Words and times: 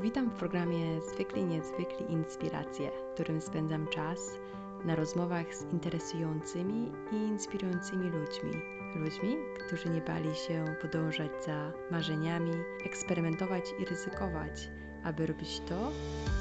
Witam 0.00 0.30
w 0.30 0.34
programie 0.34 1.00
Zwykli 1.00 1.44
Niezwykli 1.44 2.12
Inspiracje, 2.12 2.90
w 2.90 3.14
którym 3.14 3.40
spędzam 3.40 3.86
czas 3.86 4.38
na 4.84 4.96
rozmowach 4.96 5.54
z 5.54 5.62
interesującymi 5.72 6.92
i 7.12 7.16
inspirującymi 7.16 8.10
ludźmi. 8.10 8.50
Ludźmi, 8.96 9.36
którzy 9.66 9.88
nie 9.88 10.00
bali 10.00 10.34
się 10.34 10.64
podążać 10.82 11.30
za 11.46 11.72
marzeniami, 11.90 12.52
eksperymentować 12.86 13.64
i 13.78 13.84
ryzykować, 13.84 14.68
aby 15.04 15.26
robić 15.26 15.60
to, 15.60 15.92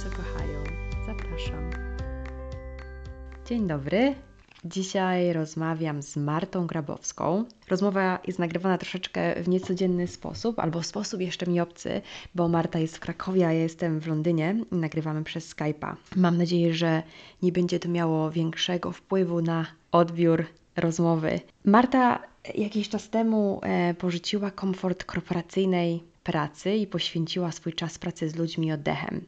co 0.03 0.17
kochają. 0.17 0.63
Zapraszam. 1.05 1.69
Dzień 3.45 3.67
dobry. 3.67 4.15
Dzisiaj 4.65 5.33
rozmawiam 5.33 6.01
z 6.01 6.17
Martą 6.17 6.67
Grabowską. 6.67 7.45
Rozmowa 7.69 8.19
jest 8.27 8.39
nagrywana 8.39 8.77
troszeczkę 8.77 9.43
w 9.43 9.47
niecodzienny 9.47 10.07
sposób, 10.07 10.59
albo 10.59 10.81
w 10.81 10.85
sposób 10.85 11.21
jeszcze 11.21 11.45
mi 11.45 11.59
obcy, 11.59 12.01
bo 12.35 12.47
Marta 12.47 12.79
jest 12.79 12.97
w 12.97 12.99
Krakowie, 12.99 13.47
a 13.47 13.53
ja 13.53 13.61
jestem 13.61 13.99
w 13.99 14.07
Londynie 14.07 14.55
i 14.71 14.75
nagrywamy 14.75 15.23
przez 15.23 15.55
Skype'a. 15.55 15.95
Mam 16.15 16.37
nadzieję, 16.37 16.73
że 16.73 17.03
nie 17.41 17.51
będzie 17.51 17.79
to 17.79 17.89
miało 17.89 18.31
większego 18.31 18.91
wpływu 18.91 19.41
na 19.41 19.65
odbiór 19.91 20.45
rozmowy. 20.75 21.39
Marta 21.65 22.19
jakiś 22.55 22.89
czas 22.89 23.09
temu 23.09 23.59
e, 23.63 23.93
porzuciła 23.93 24.51
komfort 24.51 25.03
korporacyjnej 25.03 26.03
pracy 26.23 26.75
i 26.75 26.87
poświęciła 26.87 27.51
swój 27.51 27.73
czas 27.73 27.97
pracy 27.97 28.29
z 28.29 28.35
ludźmi 28.35 28.71
oddechem. 28.71 29.21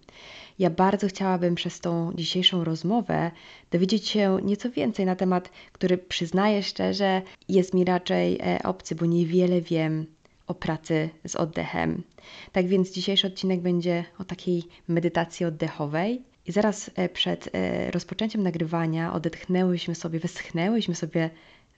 Ja 0.60 0.70
bardzo 0.70 1.08
chciałabym 1.08 1.56
przez 1.56 1.80
tą 1.80 2.14
dzisiejszą 2.16 2.64
rozmowę 2.64 3.32
dowiedzieć 3.72 4.08
się 4.08 4.38
nieco 4.44 4.70
więcej 4.72 5.06
na 5.06 5.16
temat, 5.16 5.52
który 5.72 5.98
przyznaję 5.98 6.64
szczerze, 6.64 7.22
jest 7.50 7.74
mi 7.74 7.86
raczej 7.86 8.40
e, 8.40 8.64
obcy, 8.64 8.96
bo 8.96 9.06
niewiele 9.06 9.62
wiem 9.62 10.06
o 10.48 10.54
pracy 10.54 11.10
z 11.28 11.36
oddechem. 11.36 12.04
Tak 12.52 12.68
więc 12.68 12.92
dzisiejszy 12.92 13.28
odcinek 13.28 13.62
będzie 13.62 14.06
o 14.20 14.24
takiej 14.24 14.64
medytacji 14.88 15.46
oddechowej. 15.46 16.22
I 16.46 16.52
zaraz 16.52 16.92
e, 16.96 17.10
przed 17.10 17.50
e, 17.54 17.92
rozpoczęciem 17.92 18.44
nagrywania 18.44 19.14
odetchnęłyśmy 19.14 19.96
sobie, 19.96 20.20
wyschnęłyśmy 20.20 20.96
sobie 20.96 21.30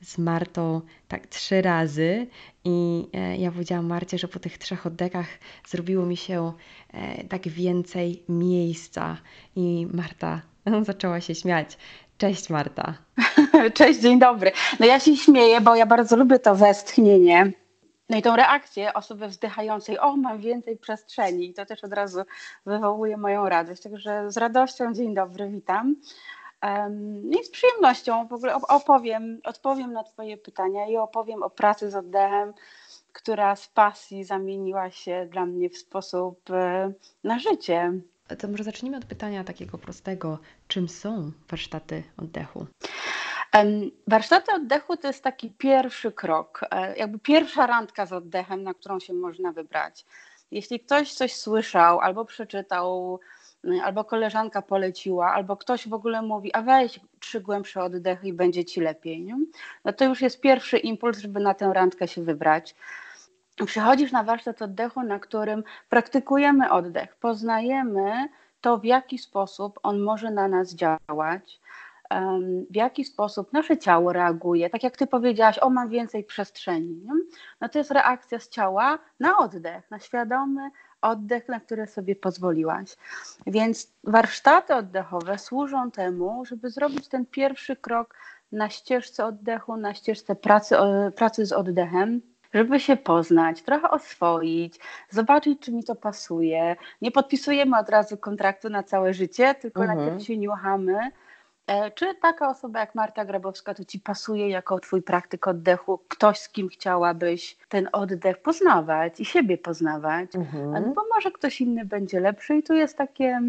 z 0.01 0.17
Martą 0.17 0.81
tak 1.07 1.27
trzy 1.27 1.61
razy 1.61 2.27
i 2.63 3.07
e, 3.13 3.37
ja 3.37 3.51
powiedziałam 3.51 3.85
Marcie, 3.85 4.17
że 4.17 4.27
po 4.27 4.39
tych 4.39 4.57
trzech 4.57 4.85
oddechach 4.85 5.27
zrobiło 5.67 6.05
mi 6.05 6.17
się 6.17 6.53
e, 6.93 7.23
tak 7.23 7.47
więcej 7.47 8.23
miejsca 8.29 9.17
i 9.55 9.87
Marta 9.93 10.41
zaczęła 10.81 11.21
się 11.21 11.35
śmiać. 11.35 11.77
Cześć 12.17 12.49
Marta. 12.49 12.93
Cześć, 13.73 13.99
dzień 13.99 14.19
dobry. 14.19 14.51
No 14.79 14.85
ja 14.85 14.99
się 14.99 15.17
śmieję, 15.17 15.61
bo 15.61 15.75
ja 15.75 15.85
bardzo 15.85 16.15
lubię 16.15 16.39
to 16.39 16.55
westchnienie. 16.55 17.51
No 18.09 18.17
i 18.17 18.21
tą 18.21 18.35
reakcję 18.35 18.93
osoby 18.93 19.27
wzdychającej, 19.27 19.99
o 19.99 20.15
mam 20.15 20.39
więcej 20.39 20.77
przestrzeni 20.77 21.49
i 21.49 21.53
to 21.53 21.65
też 21.65 21.83
od 21.83 21.93
razu 21.93 22.21
wywołuje 22.65 23.17
moją 23.17 23.49
radość. 23.49 23.83
Także 23.83 24.31
z 24.31 24.37
radością 24.37 24.93
dzień 24.93 25.13
dobry, 25.13 25.49
witam. 25.49 25.95
No 27.21 27.39
i 27.39 27.43
z 27.43 27.49
przyjemnością 27.49 28.27
w 28.27 28.33
ogóle 28.33 28.55
opowiem, 28.55 29.41
odpowiem 29.43 29.93
na 29.93 30.03
Twoje 30.03 30.37
pytania 30.37 30.87
i 30.87 30.97
opowiem 30.97 31.43
o 31.43 31.49
pracy 31.49 31.91
z 31.91 31.95
oddechem, 31.95 32.53
która 33.13 33.55
z 33.55 33.67
pasji 33.67 34.23
zamieniła 34.23 34.91
się 34.91 35.27
dla 35.31 35.45
mnie 35.45 35.69
w 35.69 35.77
sposób 35.77 36.49
e, 36.49 36.91
na 37.23 37.39
życie. 37.39 37.93
To 38.39 38.47
może 38.47 38.63
zacznijmy 38.63 38.97
od 38.97 39.05
pytania 39.05 39.43
takiego 39.43 39.77
prostego. 39.77 40.39
Czym 40.67 40.89
są 40.89 41.31
warsztaty 41.49 42.03
oddechu? 42.17 42.65
Warsztaty 44.07 44.51
oddechu 44.53 44.97
to 44.97 45.07
jest 45.07 45.23
taki 45.23 45.49
pierwszy 45.49 46.11
krok, 46.11 46.65
e, 46.71 46.97
jakby 46.97 47.19
pierwsza 47.19 47.67
randka 47.67 48.05
z 48.05 48.13
oddechem, 48.13 48.63
na 48.63 48.73
którą 48.73 48.99
się 48.99 49.13
można 49.13 49.51
wybrać. 49.51 50.05
Jeśli 50.51 50.79
ktoś 50.79 51.13
coś 51.13 51.35
słyszał 51.35 51.99
albo 51.99 52.25
przeczytał 52.25 53.19
albo 53.83 54.03
koleżanka 54.03 54.61
poleciła, 54.61 55.33
albo 55.33 55.57
ktoś 55.57 55.87
w 55.87 55.93
ogóle 55.93 56.21
mówi, 56.21 56.53
a 56.53 56.61
weź 56.61 56.99
trzy 57.19 57.41
głębsze 57.41 57.83
oddechy 57.83 58.27
i 58.27 58.33
będzie 58.33 58.65
ci 58.65 58.81
lepiej. 58.81 59.21
Nie? 59.21 59.37
No 59.85 59.93
to 59.93 60.05
już 60.05 60.21
jest 60.21 60.41
pierwszy 60.41 60.77
impuls, 60.77 61.17
żeby 61.17 61.39
na 61.39 61.53
tę 61.53 61.71
randkę 61.73 62.07
się 62.07 62.23
wybrać. 62.23 62.75
Przychodzisz 63.65 64.11
na 64.11 64.23
warsztat 64.23 64.61
oddechu, 64.61 65.03
na 65.03 65.19
którym 65.19 65.63
praktykujemy 65.89 66.71
oddech, 66.71 67.15
poznajemy 67.15 68.29
to, 68.61 68.77
w 68.77 68.85
jaki 68.85 69.17
sposób 69.17 69.79
on 69.83 69.99
może 69.99 70.31
na 70.31 70.47
nas 70.47 70.75
działać, 70.75 71.59
w 72.69 72.75
jaki 72.75 73.05
sposób 73.05 73.53
nasze 73.53 73.77
ciało 73.77 74.13
reaguje. 74.13 74.69
Tak 74.69 74.83
jak 74.83 74.97
ty 74.97 75.07
powiedziałaś, 75.07 75.59
o 75.59 75.69
mam 75.69 75.89
więcej 75.89 76.23
przestrzeni. 76.23 76.95
Nie? 76.95 77.11
No 77.61 77.69
to 77.69 77.77
jest 77.77 77.91
reakcja 77.91 78.39
z 78.39 78.49
ciała 78.49 78.99
na 79.19 79.37
oddech, 79.37 79.91
na 79.91 79.99
świadomy 79.99 80.71
oddech, 81.01 81.47
na 81.47 81.59
który 81.59 81.87
sobie 81.87 82.15
pozwoliłaś. 82.15 82.95
Więc 83.47 83.93
warsztaty 84.03 84.75
oddechowe 84.75 85.37
służą 85.37 85.91
temu, 85.91 86.45
żeby 86.45 86.69
zrobić 86.69 87.07
ten 87.07 87.25
pierwszy 87.25 87.75
krok 87.75 88.15
na 88.51 88.69
ścieżce 88.69 89.25
oddechu, 89.25 89.77
na 89.77 89.93
ścieżce 89.93 90.35
pracy, 90.35 90.75
pracy 91.15 91.45
z 91.45 91.51
oddechem, 91.51 92.21
żeby 92.53 92.79
się 92.79 92.97
poznać, 92.97 93.61
trochę 93.61 93.89
oswoić, 93.89 94.79
zobaczyć, 95.09 95.59
czy 95.59 95.71
mi 95.71 95.83
to 95.83 95.95
pasuje. 95.95 96.75
Nie 97.01 97.11
podpisujemy 97.11 97.79
od 97.79 97.89
razu 97.89 98.17
kontraktu 98.17 98.69
na 98.69 98.83
całe 98.83 99.13
życie, 99.13 99.55
tylko 99.55 99.81
mhm. 99.81 99.99
najpierw 99.99 100.23
się 100.23 100.37
niuchamy 100.37 101.11
czy 101.95 102.15
taka 102.15 102.49
osoba 102.49 102.79
jak 102.79 102.95
Marta 102.95 103.25
Grabowska 103.25 103.73
to 103.73 103.85
ci 103.85 103.99
pasuje 103.99 104.49
jako 104.49 104.79
twój 104.79 105.01
praktyk 105.01 105.47
oddechu, 105.47 105.99
ktoś 106.07 106.39
z 106.39 106.49
kim 106.49 106.69
chciałabyś 106.69 107.57
ten 107.69 107.89
oddech 107.91 108.41
poznawać 108.41 109.19
i 109.19 109.25
siebie 109.25 109.57
poznawać? 109.57 110.35
Mhm. 110.35 110.93
Bo 110.93 111.01
może 111.15 111.31
ktoś 111.31 111.61
inny 111.61 111.85
będzie 111.85 112.19
lepszy 112.19 112.55
i 112.55 112.63
tu 112.63 112.73
jest 112.73 112.97
takie, 112.97 113.41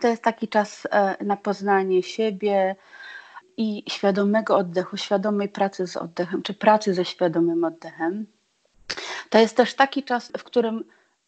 to 0.00 0.08
jest 0.08 0.22
taki 0.22 0.48
czas 0.48 0.88
e, 0.90 1.24
na 1.24 1.36
poznanie 1.36 2.02
siebie 2.02 2.76
i 3.56 3.84
świadomego 3.88 4.56
oddechu, 4.56 4.96
świadomej 4.96 5.48
pracy 5.48 5.86
z 5.86 5.96
oddechem, 5.96 6.42
czy 6.42 6.54
pracy 6.54 6.94
ze 6.94 7.04
świadomym 7.04 7.64
oddechem. 7.64 8.26
To 9.30 9.38
jest 9.38 9.56
też 9.56 9.74
taki 9.74 10.02
czas, 10.02 10.32
w 10.38 10.44
którym 10.44 10.84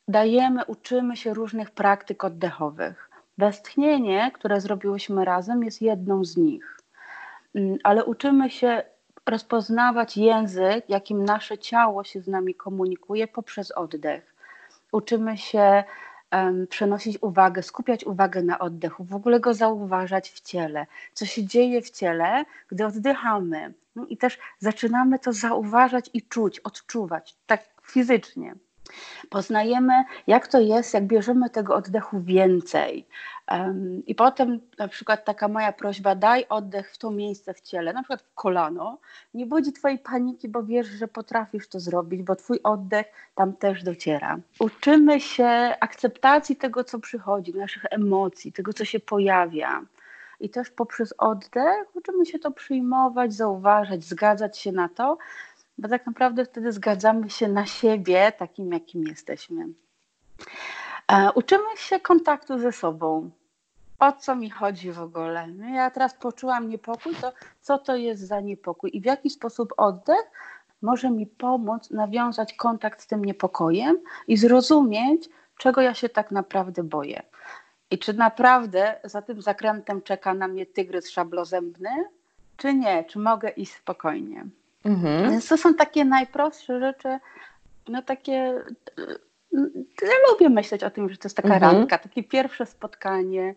dajemy, 0.08 0.64
uczymy 0.64 1.16
się 1.16 1.34
różnych 1.34 1.70
praktyk 1.70 2.24
oddechowych. 2.24 3.07
Westchnienie, 3.38 4.30
które 4.34 4.60
zrobiłyśmy 4.60 5.24
razem, 5.24 5.64
jest 5.64 5.82
jedną 5.82 6.24
z 6.24 6.36
nich. 6.36 6.78
Mm, 7.54 7.78
ale 7.84 8.04
uczymy 8.04 8.50
się 8.50 8.82
rozpoznawać 9.26 10.16
język, 10.16 10.88
jakim 10.88 11.24
nasze 11.24 11.58
ciało 11.58 12.04
się 12.04 12.20
z 12.20 12.28
nami 12.28 12.54
komunikuje 12.54 13.28
poprzez 13.28 13.70
oddech. 13.70 14.34
Uczymy 14.92 15.36
się 15.36 15.84
um, 16.32 16.66
przenosić 16.66 17.18
uwagę, 17.22 17.62
skupiać 17.62 18.04
uwagę 18.04 18.42
na 18.42 18.58
oddechu, 18.58 19.04
w 19.04 19.14
ogóle 19.14 19.40
go 19.40 19.54
zauważać 19.54 20.30
w 20.30 20.40
ciele, 20.40 20.86
co 21.12 21.26
się 21.26 21.44
dzieje 21.44 21.82
w 21.82 21.90
ciele, 21.90 22.44
gdy 22.68 22.86
oddychamy. 22.86 23.74
No 23.96 24.06
I 24.06 24.16
też 24.16 24.38
zaczynamy 24.58 25.18
to 25.18 25.32
zauważać 25.32 26.10
i 26.14 26.22
czuć, 26.22 26.60
odczuwać, 26.60 27.36
tak 27.46 27.64
fizycznie. 27.82 28.54
Poznajemy, 29.30 30.04
jak 30.26 30.46
to 30.48 30.60
jest, 30.60 30.94
jak 30.94 31.06
bierzemy 31.06 31.50
tego 31.50 31.74
oddechu 31.74 32.20
więcej. 32.20 33.06
I 34.06 34.14
potem 34.14 34.60
na 34.78 34.88
przykład 34.88 35.24
taka 35.24 35.48
moja 35.48 35.72
prośba, 35.72 36.14
daj 36.14 36.46
oddech 36.48 36.92
w 36.92 36.98
to 36.98 37.10
miejsce 37.10 37.54
w 37.54 37.60
ciele, 37.60 37.92
na 37.92 38.02
przykład 38.02 38.22
w 38.22 38.34
kolano. 38.34 38.98
Nie 39.34 39.46
budzi 39.46 39.72
twojej 39.72 39.98
paniki, 39.98 40.48
bo 40.48 40.62
wiesz, 40.62 40.86
że 40.86 41.08
potrafisz 41.08 41.68
to 41.68 41.80
zrobić, 41.80 42.22
bo 42.22 42.36
twój 42.36 42.60
oddech 42.62 43.06
tam 43.34 43.52
też 43.52 43.82
dociera. 43.82 44.38
Uczymy 44.60 45.20
się 45.20 45.74
akceptacji 45.80 46.56
tego, 46.56 46.84
co 46.84 46.98
przychodzi, 46.98 47.54
naszych 47.54 47.84
emocji, 47.90 48.52
tego, 48.52 48.72
co 48.72 48.84
się 48.84 49.00
pojawia. 49.00 49.82
I 50.40 50.50
też 50.50 50.70
poprzez 50.70 51.14
oddech 51.18 51.96
uczymy 51.96 52.26
się 52.26 52.38
to 52.38 52.50
przyjmować, 52.50 53.34
zauważać, 53.34 54.04
zgadzać 54.04 54.58
się 54.58 54.72
na 54.72 54.88
to, 54.88 55.18
bo 55.78 55.88
tak 55.88 56.06
naprawdę 56.06 56.44
wtedy 56.44 56.72
zgadzamy 56.72 57.30
się 57.30 57.48
na 57.48 57.66
siebie 57.66 58.32
takim, 58.38 58.72
jakim 58.72 59.04
jesteśmy. 59.04 59.68
E, 61.12 61.32
uczymy 61.32 61.76
się 61.76 62.00
kontaktu 62.00 62.58
ze 62.58 62.72
sobą. 62.72 63.30
O 63.98 64.12
co 64.12 64.36
mi 64.36 64.50
chodzi 64.50 64.92
w 64.92 65.00
ogóle? 65.00 65.46
No 65.46 65.68
ja 65.68 65.90
teraz 65.90 66.14
poczułam 66.14 66.68
niepokój, 66.68 67.14
to 67.14 67.32
co 67.60 67.78
to 67.78 67.96
jest 67.96 68.26
za 68.26 68.40
niepokój 68.40 68.90
i 68.94 69.00
w 69.00 69.04
jaki 69.04 69.30
sposób 69.30 69.74
oddech 69.76 70.30
może 70.82 71.10
mi 71.10 71.26
pomóc 71.26 71.90
nawiązać 71.90 72.52
kontakt 72.52 73.02
z 73.02 73.06
tym 73.06 73.24
niepokojem 73.24 73.98
i 74.28 74.36
zrozumieć, 74.36 75.28
czego 75.58 75.80
ja 75.80 75.94
się 75.94 76.08
tak 76.08 76.30
naprawdę 76.30 76.82
boję. 76.82 77.22
I 77.90 77.98
czy 77.98 78.12
naprawdę 78.12 79.00
za 79.04 79.22
tym 79.22 79.42
zakrętem 79.42 80.02
czeka 80.02 80.34
na 80.34 80.48
mnie 80.48 80.66
tygrys 80.66 81.10
szablozębny, 81.10 81.90
czy 82.56 82.74
nie? 82.74 83.04
Czy 83.04 83.18
mogę 83.18 83.48
iść 83.48 83.72
spokojnie? 83.72 84.46
Mhm. 84.88 85.30
Więc 85.30 85.48
to 85.48 85.56
są 85.56 85.74
takie 85.74 86.04
najprostsze 86.04 86.80
rzeczy, 86.80 87.18
no 87.88 88.02
takie. 88.02 88.64
Ja 90.02 90.30
lubię 90.30 90.48
myśleć 90.48 90.84
o 90.84 90.90
tym, 90.90 91.08
że 91.08 91.16
to 91.16 91.26
jest 91.28 91.36
taka 91.36 91.54
mhm. 91.54 91.76
randka, 91.76 91.98
takie 91.98 92.24
pierwsze 92.24 92.66
spotkanie 92.66 93.54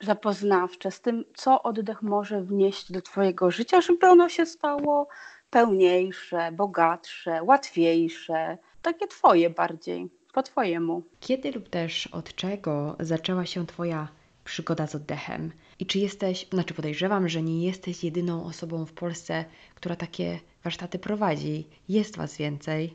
zapoznawcze 0.00 0.90
z 0.90 1.00
tym, 1.00 1.24
co 1.34 1.62
oddech 1.62 2.02
może 2.02 2.42
wnieść 2.42 2.92
do 2.92 3.02
Twojego 3.02 3.50
życia, 3.50 3.80
żeby 3.80 4.06
ono 4.06 4.28
się 4.28 4.46
stało 4.46 5.08
pełniejsze, 5.50 6.52
bogatsze, 6.52 7.42
łatwiejsze, 7.42 8.58
takie 8.82 9.06
Twoje 9.06 9.50
bardziej. 9.50 10.08
po 10.32 10.42
Twojemu. 10.42 11.02
Kiedy 11.20 11.52
lub 11.52 11.68
też 11.68 12.06
od 12.06 12.34
czego 12.34 12.96
zaczęła 13.00 13.46
się 13.46 13.66
Twoja 13.66 14.08
przygoda 14.44 14.86
z 14.86 14.94
oddechem? 14.94 15.52
I 15.78 15.86
czy 15.86 15.98
jesteś, 15.98 16.46
znaczy 16.52 16.74
podejrzewam, 16.74 17.28
że 17.28 17.42
nie 17.42 17.66
jesteś 17.66 18.04
jedyną 18.04 18.44
osobą 18.44 18.86
w 18.86 18.92
Polsce, 18.92 19.44
która 19.74 19.96
takie 19.96 20.38
warsztaty 20.64 20.98
prowadzi. 20.98 21.68
Jest 21.88 22.16
Was 22.16 22.36
więcej. 22.36 22.94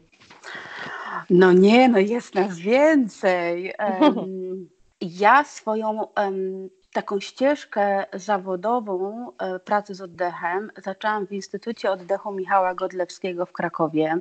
No 1.30 1.54
nie, 1.54 1.90
no 1.90 2.00
jest 2.00 2.36
nas 2.36 2.58
więcej. 2.58 3.74
Um, 4.02 4.70
ja 5.02 5.44
swoją 5.44 6.04
um, 6.04 6.70
taką 6.94 7.20
ścieżkę 7.20 8.06
zawodową 8.14 9.32
e, 9.38 9.60
pracy 9.60 9.96
z 9.96 10.02
oddechem 10.02 10.72
zaczęłam 10.78 11.28
w 11.28 11.32
Instytucie 11.32 11.92
Oddechu 11.92 12.32
Michała 12.32 12.76
Godlewskiego 12.76 13.46
w 13.46 13.52
Krakowie. 13.52 14.20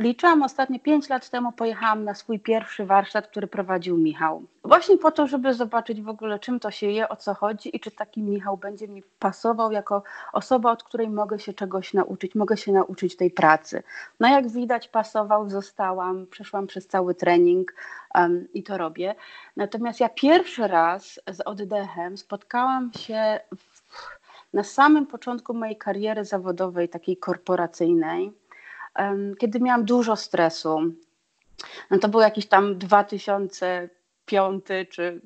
Liczyłam 0.00 0.42
ostatnie 0.42 0.80
5 0.80 1.08
lat 1.08 1.30
temu, 1.30 1.52
pojechałam 1.52 2.04
na 2.04 2.14
swój 2.14 2.38
pierwszy 2.40 2.86
warsztat, 2.86 3.26
który 3.26 3.46
prowadził 3.46 3.96
Michał. 3.96 4.42
Właśnie 4.64 4.98
po 4.98 5.10
to, 5.10 5.26
żeby 5.26 5.54
zobaczyć 5.54 6.02
w 6.02 6.08
ogóle, 6.08 6.38
czym 6.38 6.60
to 6.60 6.70
się 6.70 6.86
je, 6.86 7.08
o 7.08 7.16
co 7.16 7.34
chodzi 7.34 7.76
i 7.76 7.80
czy 7.80 7.90
taki 7.90 8.22
Michał 8.22 8.56
będzie 8.56 8.88
mi 8.88 9.02
pasował 9.18 9.72
jako 9.72 10.02
osoba, 10.32 10.72
od 10.72 10.82
której 10.82 11.10
mogę 11.10 11.38
się 11.38 11.52
czegoś 11.52 11.94
nauczyć, 11.94 12.34
mogę 12.34 12.56
się 12.56 12.72
nauczyć 12.72 13.16
tej 13.16 13.30
pracy. 13.30 13.82
No 14.20 14.28
jak 14.28 14.48
widać, 14.48 14.88
pasował, 14.88 15.50
zostałam, 15.50 16.26
przeszłam 16.26 16.66
przez 16.66 16.86
cały 16.86 17.14
trening 17.14 17.74
um, 18.14 18.48
i 18.54 18.62
to 18.62 18.78
robię. 18.78 19.14
Natomiast 19.56 20.00
ja 20.00 20.08
pierwszy 20.08 20.66
raz 20.66 21.20
z 21.30 21.40
oddechem 21.40 22.18
spotkałam 22.18 22.92
się 22.92 23.40
w, 23.56 23.82
na 24.52 24.64
samym 24.64 25.06
początku 25.06 25.54
mojej 25.54 25.76
kariery 25.76 26.24
zawodowej, 26.24 26.88
takiej 26.88 27.16
korporacyjnej 27.16 28.32
kiedy 29.38 29.60
miałam 29.60 29.84
dużo 29.84 30.16
stresu. 30.16 30.78
No 31.90 31.98
to 31.98 32.08
był 32.08 32.20
jakiś 32.20 32.46
tam 32.46 32.78
2005 32.78 34.64
czy 34.90 35.20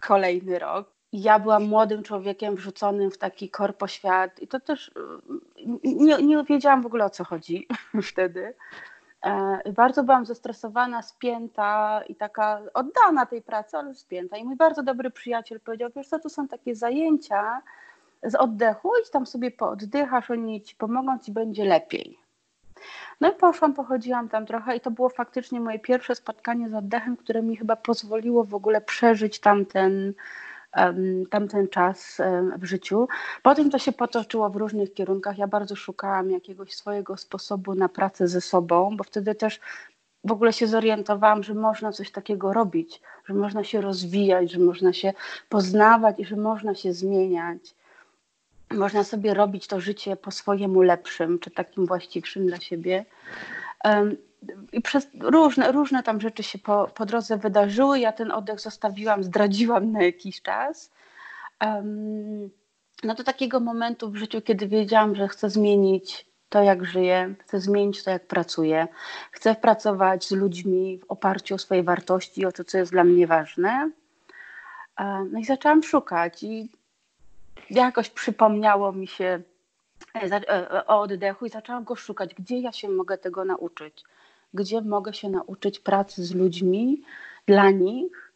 kolejny 0.00 0.58
rok. 0.58 0.94
ja 1.12 1.38
byłam 1.38 1.64
młodym 1.64 2.02
człowiekiem 2.02 2.56
wrzuconym 2.56 3.10
w 3.10 3.18
taki 3.18 3.50
korpoświat 3.50 4.40
i 4.40 4.48
to 4.48 4.60
też 4.60 4.90
nie, 5.84 6.22
nie 6.22 6.44
wiedziałam 6.44 6.82
w 6.82 6.86
ogóle 6.86 7.04
o 7.04 7.10
co 7.10 7.24
chodzi 7.24 7.68
wtedy. 8.12 8.54
E, 9.24 9.72
bardzo 9.72 10.04
byłam 10.04 10.26
zestresowana, 10.26 11.02
spięta 11.02 12.02
i 12.08 12.14
taka 12.14 12.60
oddana 12.74 13.26
tej 13.26 13.42
pracy, 13.42 13.76
ale 13.76 13.94
spięta. 13.94 14.36
I 14.36 14.44
mój 14.44 14.56
bardzo 14.56 14.82
dobry 14.82 15.10
przyjaciel 15.10 15.60
powiedział, 15.60 15.90
wiesz 15.96 16.08
co, 16.08 16.18
tu 16.18 16.28
są 16.28 16.48
takie 16.48 16.74
zajęcia 16.74 17.62
z 18.22 18.34
oddechu, 18.34 18.90
idź 19.02 19.10
tam 19.10 19.26
sobie 19.26 19.50
pooddychasz, 19.50 20.30
oni 20.30 20.62
ci 20.62 20.76
pomogą, 20.76 21.18
ci 21.18 21.32
będzie 21.32 21.64
lepiej. 21.64 22.23
No 23.20 23.32
i 23.32 23.34
poszłam, 23.34 23.74
pochodziłam 23.74 24.28
tam 24.28 24.46
trochę 24.46 24.76
i 24.76 24.80
to 24.80 24.90
było 24.90 25.08
faktycznie 25.08 25.60
moje 25.60 25.78
pierwsze 25.78 26.14
spotkanie 26.14 26.68
z 26.68 26.74
oddechem, 26.74 27.16
które 27.16 27.42
mi 27.42 27.56
chyba 27.56 27.76
pozwoliło 27.76 28.44
w 28.44 28.54
ogóle 28.54 28.80
przeżyć 28.80 29.40
tamten, 29.40 30.14
tamten 31.30 31.68
czas 31.68 32.20
w 32.58 32.64
życiu. 32.64 33.08
Potem 33.42 33.70
to 33.70 33.78
się 33.78 33.92
potoczyło 33.92 34.50
w 34.50 34.56
różnych 34.56 34.94
kierunkach. 34.94 35.38
Ja 35.38 35.46
bardzo 35.46 35.76
szukałam 35.76 36.30
jakiegoś 36.30 36.74
swojego 36.74 37.16
sposobu 37.16 37.74
na 37.74 37.88
pracę 37.88 38.28
ze 38.28 38.40
sobą, 38.40 38.96
bo 38.96 39.04
wtedy 39.04 39.34
też 39.34 39.60
w 40.24 40.32
ogóle 40.32 40.52
się 40.52 40.66
zorientowałam, 40.66 41.42
że 41.42 41.54
można 41.54 41.92
coś 41.92 42.10
takiego 42.10 42.52
robić, 42.52 43.00
że 43.26 43.34
można 43.34 43.64
się 43.64 43.80
rozwijać, 43.80 44.52
że 44.52 44.58
można 44.58 44.92
się 44.92 45.12
poznawać 45.48 46.20
i 46.20 46.24
że 46.24 46.36
można 46.36 46.74
się 46.74 46.92
zmieniać 46.92 47.74
można 48.74 49.04
sobie 49.04 49.34
robić 49.34 49.66
to 49.66 49.80
życie 49.80 50.16
po 50.16 50.30
swojemu 50.30 50.82
lepszym, 50.82 51.38
czy 51.38 51.50
takim 51.50 51.86
właściwszym 51.86 52.46
dla 52.46 52.60
siebie. 52.60 53.04
I 54.72 54.80
przez 54.80 55.08
różne, 55.20 55.72
różne 55.72 56.02
tam 56.02 56.20
rzeczy 56.20 56.42
się 56.42 56.58
po, 56.58 56.90
po 56.94 57.06
drodze 57.06 57.36
wydarzyły. 57.36 57.98
Ja 57.98 58.12
ten 58.12 58.32
oddech 58.32 58.60
zostawiłam, 58.60 59.24
zdradziłam 59.24 59.92
na 59.92 60.02
jakiś 60.02 60.42
czas. 60.42 60.92
No 63.04 63.14
do 63.14 63.24
takiego 63.24 63.60
momentu 63.60 64.10
w 64.10 64.16
życiu, 64.16 64.42
kiedy 64.42 64.68
wiedziałam, 64.68 65.14
że 65.14 65.28
chcę 65.28 65.50
zmienić 65.50 66.26
to, 66.48 66.62
jak 66.62 66.84
żyję, 66.84 67.34
chcę 67.40 67.60
zmienić 67.60 68.04
to, 68.04 68.10
jak 68.10 68.26
pracuję, 68.26 68.88
chcę 69.32 69.54
pracować 69.54 70.24
z 70.24 70.30
ludźmi 70.30 70.98
w 70.98 71.10
oparciu 71.10 71.54
o 71.54 71.58
swoje 71.58 71.82
wartości, 71.82 72.46
o 72.46 72.52
to, 72.52 72.64
co 72.64 72.78
jest 72.78 72.92
dla 72.92 73.04
mnie 73.04 73.26
ważne. 73.26 73.90
No 75.30 75.38
i 75.38 75.44
zaczęłam 75.44 75.82
szukać 75.82 76.42
i 76.42 76.70
jakoś 77.70 78.10
przypomniało 78.10 78.92
mi 78.92 79.06
się 79.06 79.42
e, 80.14 80.50
e, 80.50 80.86
o 80.86 81.00
oddechu 81.00 81.46
i 81.46 81.50
zaczęłam 81.50 81.84
go 81.84 81.96
szukać, 81.96 82.34
gdzie 82.34 82.58
ja 82.58 82.72
się 82.72 82.88
mogę 82.88 83.18
tego 83.18 83.44
nauczyć, 83.44 84.04
gdzie 84.54 84.80
mogę 84.80 85.14
się 85.14 85.28
nauczyć 85.28 85.80
pracy 85.80 86.24
z 86.24 86.34
ludźmi, 86.34 87.02
dla 87.46 87.70
nich 87.70 88.32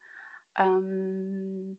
um, 0.58 1.76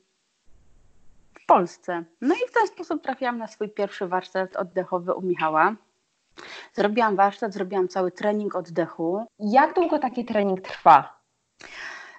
w 1.39 1.45
Polsce. 1.45 2.03
No 2.21 2.36
i 2.36 2.50
w 2.50 2.53
ten 2.53 2.68
sposób 2.68 3.03
trafiłam 3.03 3.38
na 3.38 3.47
swój 3.47 3.69
pierwszy 3.69 4.07
warsztat 4.07 4.56
oddechowy 4.56 5.13
u 5.13 5.21
Michała. 5.21 5.75
Zrobiłam 6.74 7.15
warsztat, 7.15 7.53
zrobiłam 7.53 7.88
cały 7.88 8.12
trening 8.12 8.56
oddechu. 8.56 9.25
Jak 9.39 9.75
długo 9.75 10.00
taki 10.00 10.25
trening 10.25 10.62
trwa? 10.62 11.19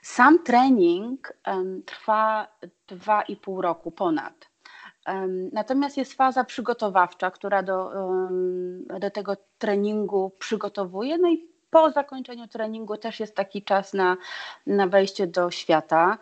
Sam 0.02 0.43
trening 0.43 1.32
um, 1.46 1.82
trwa 1.82 2.49
dwa 2.88 3.23
i 3.23 3.37
pół 3.37 3.62
roku 3.62 3.90
ponad. 3.90 4.50
Natomiast 5.52 5.97
jest 5.97 6.14
faza 6.14 6.44
przygotowawcza, 6.44 7.31
która 7.31 7.62
do, 7.62 7.91
do 9.00 9.11
tego 9.11 9.37
treningu 9.58 10.32
przygotowuje. 10.38 11.19
No 11.19 11.31
i 11.31 11.49
po 11.70 11.91
zakończeniu 11.91 12.49
treningu 12.49 12.97
też 12.97 13.20
jest 13.20 13.37
taki 13.37 13.62
czas 13.62 13.94
na, 13.94 14.17
na 14.67 14.87
wejście 14.87 15.26
do 15.26 15.50
świata. 15.50 16.19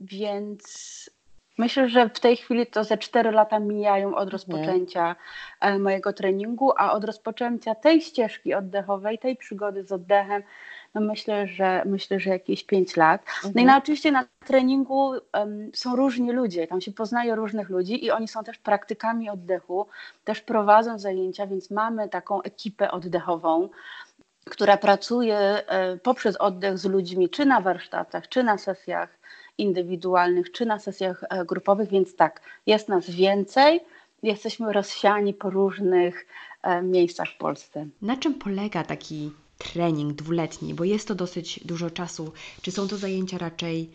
Więc 0.00 1.10
myślę, 1.58 1.88
że 1.88 2.08
w 2.08 2.20
tej 2.20 2.36
chwili 2.36 2.66
to 2.66 2.84
ze 2.84 2.98
4 2.98 3.30
lata 3.30 3.58
mijają 3.58 4.14
od 4.14 4.30
rozpoczęcia 4.30 5.16
Nie. 5.62 5.78
mojego 5.78 6.12
treningu, 6.12 6.72
a 6.76 6.92
od 6.92 7.04
rozpoczęcia 7.04 7.74
tej 7.74 8.00
ścieżki 8.00 8.54
oddechowej, 8.54 9.18
tej 9.18 9.36
przygody 9.36 9.84
z 9.84 9.92
oddechem, 9.92 10.42
myślę, 11.00 11.46
że 11.46 11.82
myślę, 11.86 12.20
że 12.20 12.30
jakieś 12.30 12.64
5 12.64 12.96
lat. 12.96 13.24
No 13.44 13.50
i 13.60 13.64
mhm. 13.64 13.78
oczywiście 13.82 14.12
na 14.12 14.24
treningu 14.46 15.12
um, 15.34 15.70
są 15.74 15.96
różni 15.96 16.32
ludzie, 16.32 16.66
tam 16.66 16.80
się 16.80 16.92
poznaje 16.92 17.34
różnych 17.34 17.70
ludzi 17.70 18.04
i 18.04 18.10
oni 18.10 18.28
są 18.28 18.44
też 18.44 18.58
praktykami 18.58 19.30
oddechu, 19.30 19.86
też 20.24 20.40
prowadzą 20.40 20.98
zajęcia, 20.98 21.46
więc 21.46 21.70
mamy 21.70 22.08
taką 22.08 22.42
ekipę 22.42 22.90
oddechową, 22.90 23.68
która 24.50 24.76
pracuje 24.76 25.38
e, 25.38 25.96
poprzez 25.96 26.36
oddech 26.36 26.78
z 26.78 26.84
ludźmi, 26.84 27.28
czy 27.28 27.46
na 27.46 27.60
warsztatach, 27.60 28.28
czy 28.28 28.42
na 28.42 28.58
sesjach 28.58 29.18
indywidualnych, 29.58 30.52
czy 30.52 30.66
na 30.66 30.78
sesjach 30.78 31.24
e, 31.30 31.44
grupowych, 31.44 31.88
więc 31.88 32.16
tak, 32.16 32.40
jest 32.66 32.88
nas 32.88 33.10
więcej, 33.10 33.80
jesteśmy 34.22 34.72
rozsiani 34.72 35.34
po 35.34 35.50
różnych 35.50 36.26
e, 36.62 36.82
miejscach 36.82 37.28
w 37.28 37.36
Polsce. 37.36 37.86
Na 38.02 38.16
czym 38.16 38.34
polega 38.34 38.84
taki 38.84 39.32
trening 39.58 40.12
dwuletni, 40.12 40.74
bo 40.74 40.84
jest 40.84 41.08
to 41.08 41.14
dosyć 41.14 41.60
dużo 41.64 41.90
czasu. 41.90 42.32
Czy 42.62 42.70
są 42.70 42.88
to 42.88 42.96
zajęcia 42.96 43.38
raczej 43.38 43.90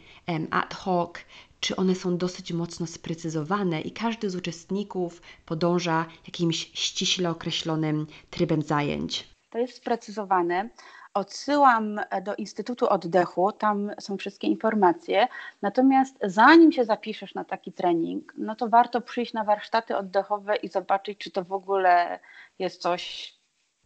ad 0.52 0.74
hoc, 0.74 1.14
czy 1.60 1.76
one 1.76 1.96
są 1.96 2.18
dosyć 2.18 2.54
mocno 2.54 2.88
sprecyzowane 2.88 3.82
i 3.82 3.92
każdy 3.92 4.30
z 4.30 4.36
uczestników 4.36 5.22
podąża 5.46 6.06
jakimś 6.28 6.72
ściśle 6.74 7.30
określonym 7.30 8.08
trybem 8.30 8.62
zajęć? 8.62 9.28
To 9.50 9.58
jest 9.58 9.76
sprecyzowane. 9.76 10.70
Odsyłam 11.14 12.00
do 12.24 12.36
Instytutu 12.36 12.90
Oddechu, 12.90 13.52
tam 13.52 13.92
są 14.00 14.18
wszystkie 14.18 14.48
informacje. 14.48 15.28
Natomiast 15.62 16.16
zanim 16.24 16.72
się 16.72 16.86
zapiszesz 16.86 17.36
na 17.36 17.44
taki 17.44 17.72
trening, 17.74 18.34
no 18.38 18.56
to 18.56 18.70
warto 18.70 19.02
przyjść 19.02 19.34
na 19.34 19.44
warsztaty 19.44 19.98
oddechowe 19.98 20.56
i 20.56 20.68
zobaczyć, 20.68 21.18
czy 21.18 21.32
to 21.32 21.44
w 21.44 21.52
ogóle 21.52 22.20
jest 22.60 22.82
coś 22.82 23.34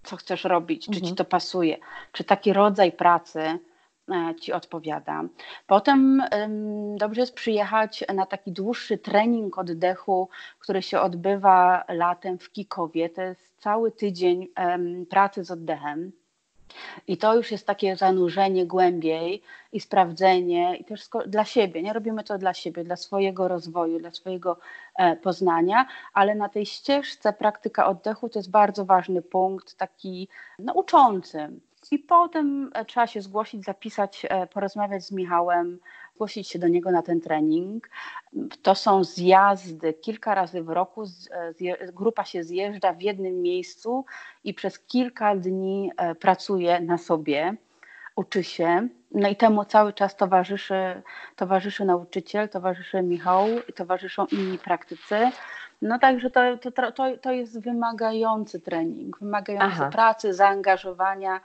co 0.06 0.16
chcesz 0.16 0.44
robić, 0.44 0.86
czy 0.86 0.92
mhm. 0.92 1.06
ci 1.06 1.16
to 1.16 1.26
pasuje, 1.26 1.78
czy 2.12 2.24
taki 2.24 2.54
rodzaj 2.54 2.92
pracy 2.92 3.40
e, 3.40 3.60
ci 4.42 4.54
odpowiada. 4.54 5.24
Potem 5.68 6.24
dobrze 6.98 7.22
jest 7.22 7.36
przyjechać 7.36 8.04
na 8.14 8.26
taki 8.26 8.52
dłuższy 8.52 8.98
trening 8.98 9.58
oddechu, 9.58 10.30
który 10.60 10.82
się 10.82 11.00
odbywa 11.00 11.84
latem 11.90 12.38
w 12.38 12.52
Kikowie. 12.52 13.10
To 13.10 13.22
jest 13.22 13.62
cały 13.62 13.92
tydzień 13.92 14.48
pracy 15.10 15.44
z 15.44 15.52
oddechem. 15.52 16.12
I 17.08 17.18
to 17.18 17.36
już 17.36 17.52
jest 17.52 17.68
takie 17.68 17.96
zanurzenie 17.96 18.66
głębiej 18.66 19.42
i 19.74 19.80
sprawdzenie, 19.80 20.78
i 20.78 20.86
też 20.86 21.02
dla 21.28 21.46
siebie. 21.46 21.84
Nie 21.84 21.94
robimy 21.94 22.24
to 22.24 22.38
dla 22.38 22.54
siebie, 22.54 22.84
dla 22.84 22.96
swojego 22.96 23.48
rozwoju, 23.48 24.00
dla 24.00 24.12
swojego 24.12 24.58
e, 24.96 25.16
poznania, 25.16 25.88
ale 26.14 26.36
na 26.36 26.50
tej 26.50 26.66
ścieżce 26.66 27.34
praktyka 27.34 27.88
oddechu 27.88 28.30
to 28.30 28.40
jest 28.40 28.52
bardzo 28.52 28.86
ważny 28.86 29.22
punkt, 29.22 29.78
taki 29.78 30.28
no, 30.60 30.74
uczący. 30.74 31.50
I 31.92 32.00
potem 32.00 32.72
e, 32.74 32.86
trzeba 32.86 33.08
się 33.08 33.22
zgłosić, 33.22 33.64
zapisać, 33.64 34.26
e, 34.30 34.48
porozmawiać 34.48 35.06
z 35.06 35.12
Michałem, 35.12 35.80
zgłosić 36.16 36.48
się 36.50 36.60
do 36.60 36.68
niego 36.68 36.92
na 36.92 37.02
ten 37.02 37.22
trening. 37.22 37.90
To 38.62 38.76
są 38.76 39.04
zjazdy 39.04 39.94
kilka 39.94 40.36
razy 40.36 40.64
w 40.64 40.70
roku. 40.70 41.04
Grupa 41.94 42.24
się 42.24 42.44
zjeżdża 42.44 42.94
w 42.94 43.02
jednym 43.02 43.42
miejscu 43.42 44.06
i 44.44 44.54
przez 44.54 44.80
kilka 44.80 45.36
dni 45.36 45.92
pracuje 46.20 46.80
na 46.80 46.98
sobie. 46.98 47.56
uczy 48.16 48.44
się. 48.44 48.88
No 49.12 49.30
i 49.30 49.36
temu 49.36 49.66
cały 49.66 49.94
czas 49.94 50.16
towarzyszy, 50.16 51.02
towarzyszy 51.36 51.86
nauczyciel, 51.86 52.50
towarzyszy 52.50 53.02
Michał, 53.02 53.48
towarzyszą 53.76 54.26
inni 54.26 54.58
praktycy. 54.58 55.32
No 55.82 56.00
także 56.00 56.30
to, 56.30 56.58
to, 56.58 56.92
to, 56.92 57.18
to 57.18 57.32
jest 57.32 57.60
wymagający 57.64 58.60
trening, 58.62 59.20
wymagający 59.20 59.76
Aha. 59.76 59.90
pracy, 59.92 60.34
zaangażowania, 60.34 61.42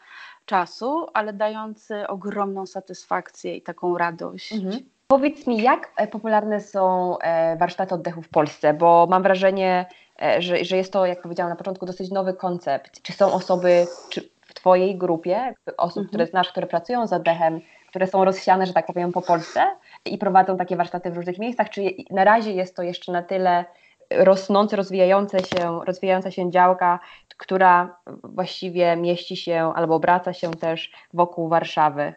czasu, 0.50 1.07
ale 1.14 1.33
dający 1.33 2.07
ogromną 2.09 2.66
satysfakcję 2.66 3.57
i 3.57 3.62
taką 3.62 3.99
radość. 3.99 4.52
Mhm. 4.52 4.80
Powiedz 5.07 5.47
mi, 5.47 5.62
jak 5.62 5.92
e, 5.97 6.07
popularne 6.07 6.61
są 6.61 7.19
e, 7.19 7.57
warsztaty 7.57 7.95
oddechu 7.95 8.23
w 8.23 8.28
Polsce, 8.28 8.75
bo 8.75 9.07
mam 9.11 9.23
wrażenie, 9.23 9.87
e, 10.23 10.42
że, 10.42 10.64
że 10.64 10.76
jest 10.76 10.92
to, 10.92 11.07
jak 11.07 11.23
powiedziałam 11.23 11.50
na 11.50 11.57
początku, 11.57 11.87
dosyć 11.87 12.11
nowy 12.11 12.35
koncept. 12.35 13.02
Czy 13.02 13.12
są 13.12 13.33
osoby 13.33 13.87
czy 14.11 14.28
w 14.47 14.54
Twojej 14.54 14.99
grupie, 14.99 15.54
osób, 15.76 15.99
mhm. 15.99 16.09
które 16.09 16.26
znasz, 16.26 16.49
które 16.49 16.66
pracują 16.66 17.07
z 17.07 17.12
oddechem, 17.12 17.61
które 17.88 18.07
są 18.07 18.25
rozsiane, 18.25 18.66
że 18.66 18.73
tak 18.73 18.87
powiem, 18.87 19.12
po 19.12 19.23
Polsce 19.23 19.66
i 20.04 20.19
prowadzą 20.19 20.57
takie 20.57 20.76
warsztaty 20.76 21.11
w 21.11 21.16
różnych 21.16 21.38
miejscach? 21.38 21.71
Czy 21.71 21.83
na 22.11 22.25
razie 22.25 22.52
jest 22.52 22.76
to 22.76 22.83
jeszcze 22.83 23.12
na 23.12 23.23
tyle 23.23 23.64
rosnące, 24.11 24.76
rozwijające 24.76 25.38
się, 25.38 25.81
rozwijająca 25.87 26.31
się 26.31 26.50
działka, 26.50 26.99
która 27.37 27.97
właściwie 28.25 28.97
mieści 28.97 29.37
się 29.37 29.73
albo 29.76 29.95
obraca 29.95 30.33
się 30.33 30.50
też 30.50 30.93
wokół 31.14 31.49
Warszawy? 31.49 32.14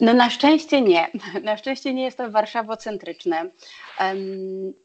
No 0.00 0.14
na 0.14 0.30
szczęście 0.30 0.80
nie. 0.80 1.10
Na 1.42 1.56
szczęście 1.56 1.94
nie 1.94 2.02
jest 2.04 2.18
to 2.18 2.30
warszawocentryczne. 2.30 3.50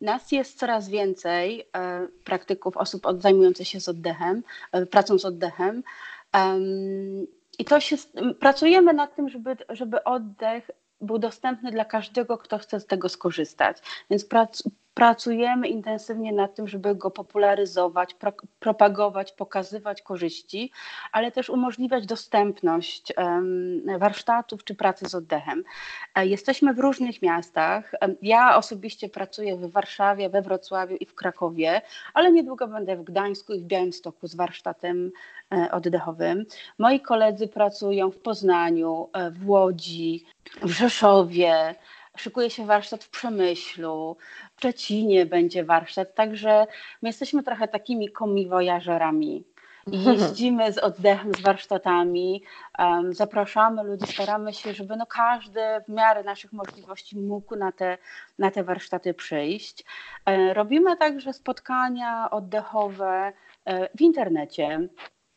Nas 0.02 0.32
jest 0.32 0.60
coraz 0.60 0.90
więcej 0.90 1.68
e, 1.76 2.08
praktyków, 2.24 2.78
osób 2.78 3.08
zajmujących 3.20 3.68
się 3.68 3.80
z 3.80 3.90
oddechem, 3.90 4.44
e, 4.72 4.86
pracą 4.86 5.18
z 5.18 5.26
oddechem. 5.26 5.84
I 7.60 7.66
to 7.66 7.80
się, 7.80 7.96
pracujemy 8.40 8.94
nad 8.94 9.16
tym, 9.16 9.30
żeby, 9.30 9.58
żeby 9.70 10.04
oddech 10.04 10.72
był 11.02 11.20
dostępny 11.20 11.72
dla 11.72 11.86
każdego, 11.86 12.38
kto 12.38 12.58
chce 12.58 12.80
z 12.80 12.86
tego 12.86 13.10
skorzystać. 13.10 13.78
Więc 14.10 14.26
prac, 14.26 14.64
pracujemy 15.00 15.68
intensywnie 15.68 16.34
nad 16.34 16.56
tym, 16.56 16.68
żeby 16.68 16.96
go 16.96 17.12
popularyzować, 17.12 18.14
pro, 18.14 18.34
propagować, 18.60 19.32
pokazywać 19.32 20.02
korzyści, 20.02 20.72
ale 21.12 21.32
też 21.32 21.50
umożliwiać 21.50 22.06
dostępność 22.06 23.14
warsztatów 24.00 24.64
czy 24.64 24.76
pracy 24.76 25.10
z 25.10 25.16
oddechem. 25.16 25.64
E, 26.16 26.28
jesteśmy 26.28 26.74
w 26.74 26.80
różnych 26.80 27.22
miastach. 27.22 27.92
Ja 28.22 28.58
osobiście 28.58 29.10
pracuję 29.10 29.58
w 29.58 29.72
Warszawie, 29.72 30.30
we 30.30 30.42
Wrocławiu 30.42 30.96
i 30.96 31.06
w 31.06 31.16
Krakowie, 31.16 31.82
ale 32.14 32.32
niedługo 32.32 32.68
będę 32.68 32.98
w 32.98 33.04
Gdańsku 33.04 33.54
i 33.54 33.60
w 33.60 33.64
Białymstoku 33.64 34.28
z 34.28 34.36
warsztatem 34.36 35.12
e, 35.54 35.72
oddechowym. 35.72 36.46
Moi 36.78 37.00
koledzy 37.00 37.48
pracują 37.48 38.12
w 38.12 38.18
Poznaniu, 38.18 39.10
e, 39.14 39.32
w 39.32 39.50
Łodzi, 39.50 40.26
w 40.62 40.70
Rzeszowie, 40.70 41.76
szykuje 42.20 42.50
się 42.50 42.66
warsztat 42.66 43.04
w 43.04 43.10
Przemyślu, 43.10 44.18
w 44.56 44.60
Szczecinie 44.60 45.26
będzie 45.26 45.64
warsztat, 45.64 46.16
także 46.16 46.68
my 47.02 47.10
jesteśmy 47.10 47.44
trochę 47.44 47.68
takimi 47.68 48.12
komiwojażerami. 48.12 49.44
Jeździmy 50.08 50.74
z 50.74 50.78
oddechem, 50.78 51.34
z 51.34 51.42
warsztatami, 51.42 52.44
um, 52.80 53.14
zapraszamy 53.14 53.84
ludzi, 53.84 54.14
staramy 54.14 54.54
się, 54.54 54.74
żeby 54.74 54.96
no 54.96 55.06
każdy 55.06 55.62
w 55.88 55.92
miarę 55.92 56.24
naszych 56.24 56.54
możliwości 56.54 57.20
mógł 57.20 57.56
na 57.56 57.72
te, 57.72 57.98
na 58.40 58.52
te 58.52 58.64
warsztaty 58.64 59.14
przyjść. 59.14 59.86
E, 60.26 60.54
robimy 60.54 60.98
także 60.98 61.34
spotkania 61.34 62.30
oddechowe 62.30 63.34
e, 63.66 63.90
w 63.98 64.02
internecie. 64.02 64.90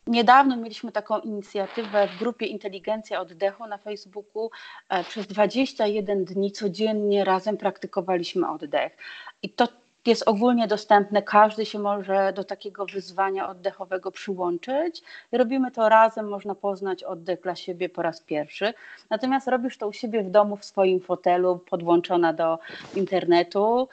Niedawno 0.07 0.57
mieliśmy 0.57 0.93
taką 0.93 1.19
inicjatywę 1.19 2.09
w 2.09 2.19
grupie 2.19 2.47
Inteligencja 2.47 3.21
Oddechu 3.21 3.67
na 3.67 3.79
Facebooku. 3.79 4.51
E, 4.89 5.05
przez 5.05 5.27
21 5.27 6.25
dni 6.25 6.53
codziennie 6.53 7.25
razem 7.25 7.57
praktykowaliśmy 7.57 8.49
oddech. 8.49 8.97
I 9.43 9.51
to 9.51 9.69
jest 10.07 10.29
ogólnie 10.29 10.67
dostępne, 10.67 11.23
każdy 11.23 11.67
się 11.67 11.79
może 11.79 12.33
do 12.33 12.45
takiego 12.45 12.87
wyzwania 12.87 13.49
oddechowego 13.49 14.11
przyłączyć. 14.11 15.03
Robimy 15.33 15.71
to 15.71 15.89
razem, 15.89 16.29
można 16.29 16.55
poznać 16.55 17.05
oddech 17.05 17.41
dla 17.41 17.57
siebie 17.57 17.89
po 17.89 18.03
raz 18.03 18.21
pierwszy. 18.21 18.75
Natomiast 19.11 19.49
robisz 19.49 19.79
to 19.79 19.89
u 19.89 19.93
siebie 19.93 20.23
w 20.23 20.31
domu, 20.31 20.57
w 20.57 20.65
swoim 20.65 21.01
fotelu, 21.01 21.59
podłączona 21.71 22.33
do 22.33 22.59
internetu 22.97 23.89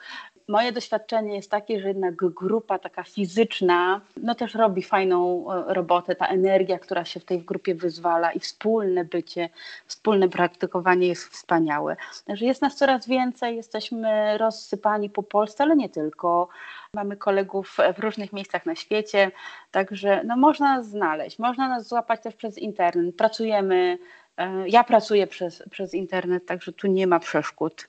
moje 0.48 0.72
doświadczenie 0.72 1.36
jest 1.36 1.50
takie, 1.50 1.80
że 1.80 1.88
jednak 1.88 2.14
grupa 2.14 2.78
taka 2.78 3.02
fizyczna, 3.02 4.00
no 4.16 4.34
też 4.34 4.54
robi 4.54 4.82
fajną 4.82 5.46
e, 5.52 5.74
robotę, 5.74 6.14
ta 6.14 6.26
energia, 6.26 6.78
która 6.78 7.04
się 7.04 7.20
w 7.20 7.24
tej 7.24 7.42
grupie 7.42 7.74
wyzwala 7.74 8.32
i 8.32 8.40
wspólne 8.40 9.04
bycie, 9.04 9.48
wspólne 9.86 10.28
praktykowanie 10.28 11.06
jest 11.06 11.24
wspaniałe. 11.24 11.96
Także 12.26 12.46
jest 12.46 12.62
nas 12.62 12.76
coraz 12.76 13.08
więcej, 13.08 13.56
jesteśmy 13.56 14.38
rozsypani 14.38 15.10
po 15.10 15.22
Polsce, 15.22 15.64
ale 15.64 15.76
nie 15.76 15.88
tylko. 15.88 16.48
Mamy 16.94 17.16
kolegów 17.16 17.76
w 17.96 17.98
różnych 17.98 18.32
miejscach 18.32 18.66
na 18.66 18.74
świecie, 18.74 19.30
także 19.70 20.22
no 20.24 20.36
można 20.36 20.76
nas 20.76 20.88
znaleźć, 20.88 21.38
można 21.38 21.68
nas 21.68 21.88
złapać 21.88 22.22
też 22.22 22.34
przez 22.34 22.58
internet. 22.58 23.16
Pracujemy, 23.16 23.98
e, 24.36 24.68
ja 24.68 24.84
pracuję 24.84 25.26
przez, 25.26 25.62
przez 25.70 25.94
internet, 25.94 26.46
także 26.46 26.72
tu 26.72 26.86
nie 26.86 27.06
ma 27.06 27.18
przeszkód. 27.18 27.88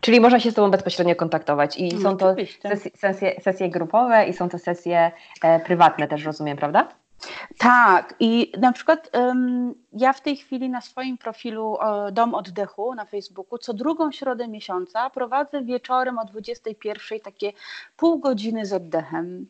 Czyli 0.00 0.20
można 0.20 0.40
się 0.40 0.50
z 0.50 0.54
Tobą 0.54 0.70
bezpośrednio 0.70 1.16
kontaktować 1.16 1.76
i 1.76 1.88
no, 1.94 2.00
są 2.00 2.16
to 2.16 2.34
sesje, 2.96 3.40
sesje, 3.40 3.68
grupowe 3.70 4.26
i 4.26 4.32
są 4.32 4.48
to 4.48 4.58
sesje 4.58 5.10
e, 5.42 5.60
prywatne 5.60 6.08
też, 6.08 6.24
rozumiem, 6.24 6.56
prawda? 6.56 6.88
Tak, 7.58 8.14
i 8.20 8.52
na 8.58 8.72
przykład 8.72 9.10
um, 9.16 9.74
ja 9.92 10.12
w 10.12 10.20
tej 10.20 10.36
chwili 10.36 10.70
na 10.70 10.80
swoim 10.80 11.18
profilu 11.18 11.78
Dom 12.12 12.34
Oddechu 12.34 12.94
na 12.94 13.04
Facebooku 13.04 13.58
co 13.58 13.74
drugą 13.74 14.12
środę 14.12 14.48
miesiąca 14.48 15.10
prowadzę 15.10 15.62
wieczorem 15.62 16.18
o 16.18 16.24
21 16.24 17.20
takie 17.20 17.52
pół 17.96 18.18
godziny 18.18 18.66
z 18.66 18.72
oddechem. 18.72 19.46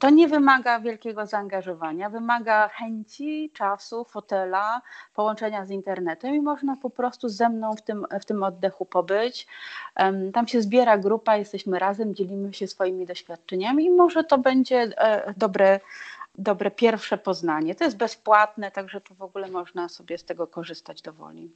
To 0.00 0.10
nie 0.10 0.28
wymaga 0.28 0.80
wielkiego 0.80 1.26
zaangażowania, 1.26 2.10
wymaga 2.10 2.68
chęci, 2.68 3.50
czasu, 3.54 4.04
fotela, 4.04 4.82
połączenia 5.14 5.66
z 5.66 5.70
internetem 5.70 6.34
i 6.34 6.40
można 6.40 6.76
po 6.76 6.90
prostu 6.90 7.28
ze 7.28 7.48
mną 7.48 7.76
w 7.76 7.82
tym, 7.82 8.06
w 8.20 8.24
tym 8.24 8.42
oddechu 8.42 8.86
pobyć. 8.86 9.46
Um, 9.98 10.32
tam 10.32 10.48
się 10.48 10.62
zbiera 10.62 10.98
grupa, 10.98 11.36
jesteśmy 11.36 11.78
razem, 11.78 12.14
dzielimy 12.14 12.54
się 12.54 12.66
swoimi 12.66 13.06
doświadczeniami 13.06 13.84
i 13.84 13.90
może 13.90 14.24
to 14.24 14.38
będzie 14.38 14.80
e, 14.80 15.34
dobre 15.36 15.80
dobre 16.38 16.70
pierwsze 16.70 17.18
poznanie. 17.18 17.74
To 17.74 17.84
jest 17.84 17.96
bezpłatne, 17.96 18.70
także 18.70 19.00
tu 19.00 19.14
w 19.14 19.22
ogóle 19.22 19.48
można 19.48 19.88
sobie 19.88 20.18
z 20.18 20.24
tego 20.24 20.46
korzystać 20.46 21.02
dowoli. 21.02 21.52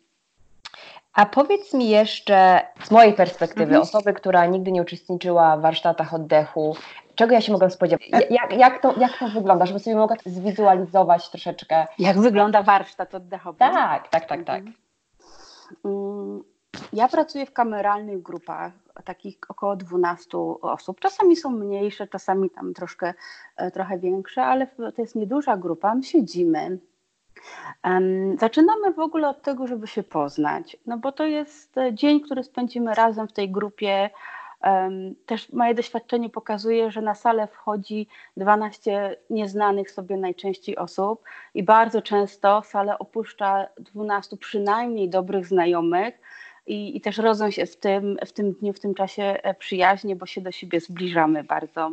A 1.13 1.27
powiedz 1.27 1.75
mi 1.75 1.89
jeszcze 1.89 2.61
z 2.85 2.91
mojej 2.91 3.13
perspektywy, 3.13 3.63
mhm. 3.63 3.83
osoby, 3.83 4.13
która 4.13 4.47
nigdy 4.47 4.73
nie 4.73 4.83
uczestniczyła 4.83 5.57
w 5.57 5.61
warsztatach 5.61 6.15
oddechu, 6.15 6.77
czego 7.15 7.35
ja 7.35 7.41
się 7.41 7.53
mogę 7.53 7.71
spodziewać? 7.71 8.11
Jak, 8.31 8.53
jak, 8.53 8.83
to, 8.83 8.95
jak 8.99 9.19
to 9.19 9.29
wygląda, 9.29 9.67
żeby 9.67 9.79
sobie 9.79 9.97
mogła 9.97 10.17
zwizualizować 10.27 11.31
troszeczkę? 11.31 11.87
Jak 11.99 12.21
wygląda 12.21 12.63
warsztat 12.63 13.15
oddechowy? 13.15 13.59
Tak, 13.59 14.09
tak, 14.09 14.27
tak, 14.27 14.45
tak. 14.45 14.63
Mhm. 15.85 16.45
Ja 16.93 17.09
pracuję 17.09 17.47
w 17.47 17.53
kameralnych 17.53 18.23
grupach, 18.23 18.73
takich 19.03 19.39
około 19.49 19.77
12 19.77 20.39
osób. 20.63 21.01
Czasami 21.01 21.37
są 21.37 21.51
mniejsze, 21.51 22.09
czasami 22.09 22.51
tam 22.51 22.75
troszkę, 22.75 23.15
e, 23.57 23.71
trochę 23.71 23.99
większe, 23.99 24.43
ale 24.43 24.67
to 24.67 25.03
jest 25.03 25.15
nieduża 25.15 25.57
grupa. 25.57 25.95
My 25.95 26.03
siedzimy. 26.03 26.79
Zaczynamy 28.39 28.93
w 28.93 28.99
ogóle 28.99 29.29
od 29.29 29.43
tego, 29.43 29.67
żeby 29.67 29.87
się 29.87 30.03
poznać, 30.03 30.77
no 30.87 30.99
bo 30.99 31.13
to 31.13 31.25
jest 31.25 31.79
e, 31.79 31.95
dzień, 31.95 32.21
który 32.21 32.45
spędzimy 32.45 32.95
razem 32.95 33.29
w 33.29 33.33
tej 33.33 33.51
grupie. 33.51 34.11
Też 35.27 35.53
moje 35.53 35.75
doświadczenie 35.75 36.31
pokazuje, 36.31 36.91
że 36.91 37.03
na 37.03 37.15
salę 37.15 37.47
wchodzi 37.47 38.09
12 38.37 39.17
nieznanych 39.31 39.91
sobie 39.91 40.17
najczęściej 40.17 40.77
osób 40.77 41.23
i 41.55 41.63
bardzo 41.63 42.03
często 42.03 42.63
salę 42.63 42.99
opuszcza 42.99 43.67
12 43.79 44.37
przynajmniej 44.37 45.09
dobrych 45.09 45.47
znajomych, 45.47 46.21
i, 46.69 46.97
i 46.97 47.01
też 47.01 47.19
rodzą 47.19 47.51
się 47.51 47.67
w 47.67 47.77
tym, 47.77 48.17
w 48.27 48.33
tym 48.33 48.53
dniu, 48.53 48.73
w 48.73 48.81
tym 48.81 48.95
czasie 48.95 49.23
e, 49.23 49.55
przyjaźnie, 49.55 50.17
bo 50.17 50.27
się 50.27 50.41
do 50.41 50.53
siebie 50.53 50.81
zbliżamy 50.81 51.45
bardzo 51.45 51.91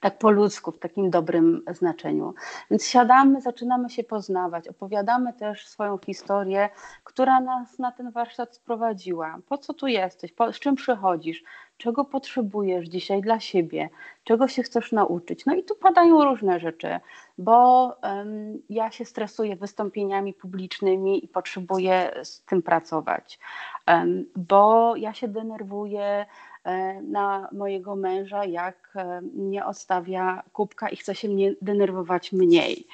tak 0.00 0.18
po 0.18 0.30
ludzku, 0.30 0.72
w 0.72 0.78
takim 0.78 1.10
dobrym 1.10 1.62
znaczeniu. 1.70 2.34
Więc 2.70 2.86
siadamy, 2.86 3.40
zaczynamy 3.40 3.90
się 3.90 4.04
poznawać, 4.04 4.68
opowiadamy 4.68 5.32
też 5.32 5.68
swoją 5.68 5.98
historię, 5.98 6.68
która 7.04 7.40
nas 7.40 7.78
na 7.78 7.92
ten 7.92 8.10
warsztat 8.10 8.54
sprowadziła. 8.54 9.38
Po 9.48 9.58
co 9.58 9.74
tu 9.74 9.86
jesteś? 9.86 10.32
Po, 10.32 10.52
z 10.52 10.58
czym 10.58 10.74
przychodzisz? 10.74 11.44
Czego 11.82 12.04
potrzebujesz 12.04 12.88
dzisiaj 12.88 13.20
dla 13.20 13.40
siebie? 13.40 13.88
Czego 14.24 14.48
się 14.48 14.62
chcesz 14.62 14.92
nauczyć? 14.92 15.46
No 15.46 15.54
i 15.54 15.62
tu 15.62 15.74
padają 15.74 16.24
różne 16.24 16.60
rzeczy, 16.60 17.00
bo 17.38 17.86
um, 18.02 18.62
ja 18.70 18.90
się 18.90 19.04
stresuję 19.04 19.56
wystąpieniami 19.56 20.34
publicznymi 20.34 21.24
i 21.24 21.28
potrzebuję 21.28 22.12
z 22.22 22.44
tym 22.44 22.62
pracować, 22.62 23.38
um, 23.88 24.24
bo 24.36 24.96
ja 24.96 25.14
się 25.14 25.28
denerwuję 25.28 26.26
E, 26.64 27.02
na 27.02 27.48
mojego 27.52 27.96
męża, 27.96 28.44
jak 28.44 28.92
e, 28.96 29.20
nie 29.34 29.66
odstawia 29.66 30.42
kubka 30.52 30.88
i 30.88 30.96
chce 30.96 31.14
się 31.14 31.28
mnie 31.28 31.54
denerwować 31.62 32.32
mniej. 32.32 32.86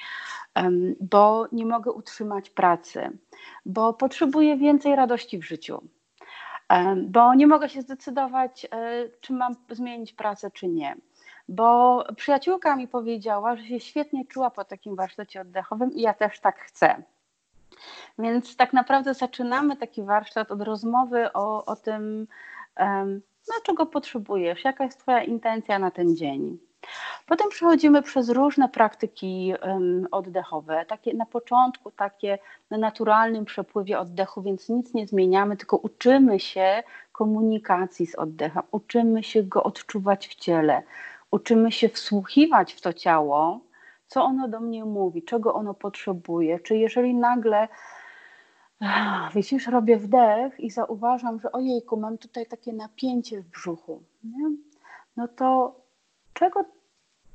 bo 1.01 1.47
nie 1.51 1.65
mogę 1.65 1.91
utrzymać 1.91 2.49
pracy, 2.49 3.17
bo 3.65 3.93
potrzebuję 3.93 4.57
więcej 4.57 4.95
radości 4.95 5.37
w 5.37 5.45
życiu, 5.45 5.81
bo 6.97 7.35
nie 7.35 7.47
mogę 7.47 7.69
się 7.69 7.81
zdecydować, 7.81 8.65
e, 8.65 9.09
czy 9.21 9.33
mam 9.33 9.55
zmienić 9.69 10.13
pracę, 10.13 10.51
czy 10.51 10.67
nie. 10.67 10.95
Bo 11.49 12.03
przyjaciółka 12.15 12.75
mi 12.75 12.87
powiedziała, 12.87 13.55
że 13.55 13.63
się 13.63 13.79
świetnie 13.79 14.25
czuła 14.25 14.49
po 14.49 14.65
takim 14.65 14.95
warsztacie 14.95 15.41
oddechowym 15.41 15.93
i 15.93 16.01
ja 16.01 16.13
też 16.13 16.39
tak 16.39 16.59
chcę. 16.59 17.03
Więc 18.19 18.55
tak 18.55 18.73
naprawdę 18.73 19.13
zaczynamy 19.13 19.77
taki 19.77 20.03
warsztat 20.03 20.51
od 20.51 20.61
rozmowy 20.61 21.33
o, 21.33 21.65
o 21.65 21.75
tym, 21.75 22.27
no, 23.47 23.55
czego 23.63 23.85
potrzebujesz, 23.85 24.63
jaka 24.63 24.83
jest 24.83 24.99
Twoja 24.99 25.23
intencja 25.23 25.79
na 25.79 25.91
ten 25.91 26.15
dzień. 26.15 26.68
Potem 27.25 27.49
przechodzimy 27.49 28.01
przez 28.01 28.29
różne 28.29 28.69
praktyki 28.69 29.53
oddechowe, 30.11 30.85
takie 30.85 31.13
na 31.13 31.25
początku 31.25 31.91
takie 31.91 32.39
na 32.69 32.77
naturalnym 32.77 33.45
przepływie 33.45 33.99
oddechu, 33.99 34.41
więc 34.41 34.69
nic 34.69 34.93
nie 34.93 35.07
zmieniamy, 35.07 35.57
tylko 35.57 35.77
uczymy 35.77 36.39
się 36.39 36.83
komunikacji 37.11 38.07
z 38.07 38.15
oddechem, 38.15 38.63
uczymy 38.71 39.23
się 39.23 39.43
go 39.43 39.63
odczuwać 39.63 40.27
w 40.27 40.35
ciele, 40.35 40.83
uczymy 41.31 41.71
się 41.71 41.89
wsłuchiwać 41.89 42.73
w 42.73 42.81
to 42.81 42.93
ciało, 42.93 43.59
co 44.07 44.23
ono 44.23 44.47
do 44.47 44.59
mnie 44.59 44.85
mówi, 44.85 45.23
czego 45.23 45.53
ono 45.53 45.73
potrzebuje, 45.73 46.59
czy 46.59 46.77
jeżeli 46.77 47.15
nagle 47.15 47.67
widzisz, 49.35 49.67
robię 49.67 49.97
wdech 49.97 50.59
i 50.59 50.69
zauważam, 50.69 51.39
że 51.39 51.51
ojejku, 51.51 51.97
mam 51.97 52.17
tutaj 52.17 52.45
takie 52.45 52.73
napięcie 52.73 53.41
w 53.41 53.49
brzuchu, 53.49 54.03
nie? 54.23 54.51
no 55.17 55.27
to 55.27 55.78
czego 56.39 56.65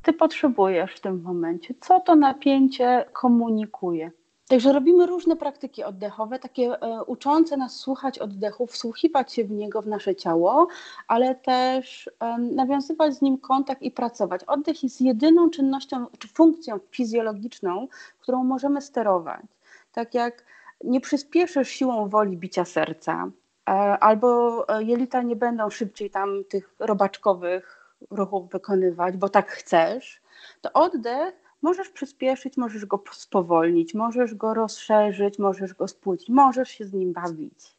ty 0.02 0.12
potrzebujesz 0.12 0.94
w 0.94 1.00
tym 1.00 1.23
momencie? 1.23 1.75
Co 1.80 2.00
to 2.00 2.16
napięcie 2.16 3.04
komunikuje? 3.12 4.11
Także 4.49 4.73
robimy 4.73 5.06
różne 5.06 5.37
praktyki 5.37 5.84
oddechowe, 5.84 6.38
takie 6.38 6.80
e, 6.80 7.04
uczące 7.04 7.56
nas 7.56 7.76
słuchać 7.76 8.18
oddechu, 8.18 8.66
wsłuchiwać 8.66 9.32
się 9.32 9.44
w 9.44 9.50
niego, 9.50 9.82
w 9.82 9.87
nasze 9.87 10.14
ciało, 10.16 10.68
ale 11.08 11.34
też 11.34 12.11
nawiązywać 12.38 13.14
z 13.14 13.23
nim 13.23 13.38
kontakt 13.38 13.82
i 13.82 13.90
pracować. 13.90 14.44
Oddech 14.44 14.82
jest 14.82 15.00
jedyną 15.00 15.50
czynnością 15.50 16.06
czy 16.18 16.28
funkcją 16.28 16.78
fizjologiczną, 16.90 17.88
którą 18.20 18.44
możemy 18.44 18.82
sterować. 18.82 19.46
Tak 19.92 20.14
jak 20.14 20.44
nie 20.84 21.00
przyspieszysz 21.00 21.68
siłą 21.68 22.08
woli 22.08 22.37
bicia 22.37 22.64
serca, 22.64 23.30
e, 23.68 23.73
albo 23.99 24.28
e, 24.68 24.82
jelita 24.82 25.23
nie 25.23 25.37
będą 25.37 25.70
szybciej 25.70 26.11
tam 26.11 26.44
tych 26.49 26.75
robaczkowych 26.78 27.83
ruchów 28.11 28.50
wykonywać, 28.50 29.16
bo 29.16 29.28
tak 29.28 29.50
chcesz, 29.50 30.23
to 30.61 30.73
oddech 30.73 31.34
możesz 31.62 31.88
przyspieszyć, 31.88 32.56
możesz 32.56 32.87
go 32.87 33.02
spowolnić, 33.12 33.94
możesz 33.94 34.34
go 34.34 34.54
rozszerzyć, 34.54 35.38
możesz 35.38 35.75
go 35.75 35.88
spłucić, 35.88 36.28
możesz 36.28 36.68
się 36.68 36.84
z 36.84 36.92
nim 36.92 37.12
bawić. 37.12 37.76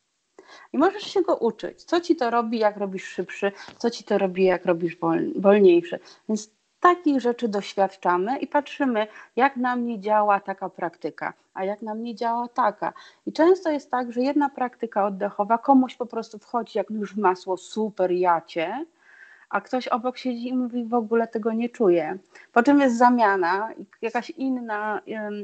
I 0.74 0.77
możesz 0.77 1.03
się 1.03 1.22
go 1.22 1.36
uczyć, 1.36 1.84
co 1.84 2.01
ci 2.01 2.15
to 2.15 2.29
robi, 2.29 2.60
jak 2.60 2.77
robisz 2.77 3.03
szybszy, 3.03 3.51
co 3.77 3.89
ci 3.89 4.03
to 4.03 4.17
robi, 4.17 4.44
jak 4.44 4.65
robisz 4.65 4.98
wolniejszy. 5.36 6.00
Więc 6.29 6.50
takich 6.79 7.22
rzeczy 7.22 7.48
doświadczamy 7.48 8.38
i 8.38 8.48
patrzymy, 8.48 9.08
jak 9.36 9.58
na 9.58 9.75
mnie 9.75 10.00
działa 10.00 10.39
taka 10.39 10.70
praktyka, 10.70 11.34
a 11.53 11.63
jak 11.63 11.82
na 11.82 11.96
mnie 11.96 12.15
działa 12.15 12.48
taka. 12.48 12.94
I 13.25 13.34
często 13.34 13.72
jest 13.72 13.91
tak, 13.91 14.12
że 14.12 14.22
jedna 14.22 14.50
praktyka 14.50 15.05
oddechowa 15.05 15.58
komuś 15.58 15.96
po 15.96 16.05
prostu 16.05 16.39
wchodzi 16.39 16.77
jak 16.77 16.89
już 16.89 17.13
w 17.13 17.17
masło, 17.17 17.58
super 17.58 18.12
jacie, 18.12 18.86
a 19.49 19.61
ktoś 19.61 19.87
obok 19.87 20.17
siedzi 20.17 20.47
i 20.47 20.55
mówi, 20.55 20.85
w 20.85 20.93
ogóle 20.93 21.27
tego 21.27 21.53
nie 21.53 21.69
czuję. 21.69 22.17
Po 22.53 22.63
czym 22.63 22.79
jest 22.79 22.97
zamiana, 22.97 23.69
jakaś 24.01 24.29
inna, 24.29 25.01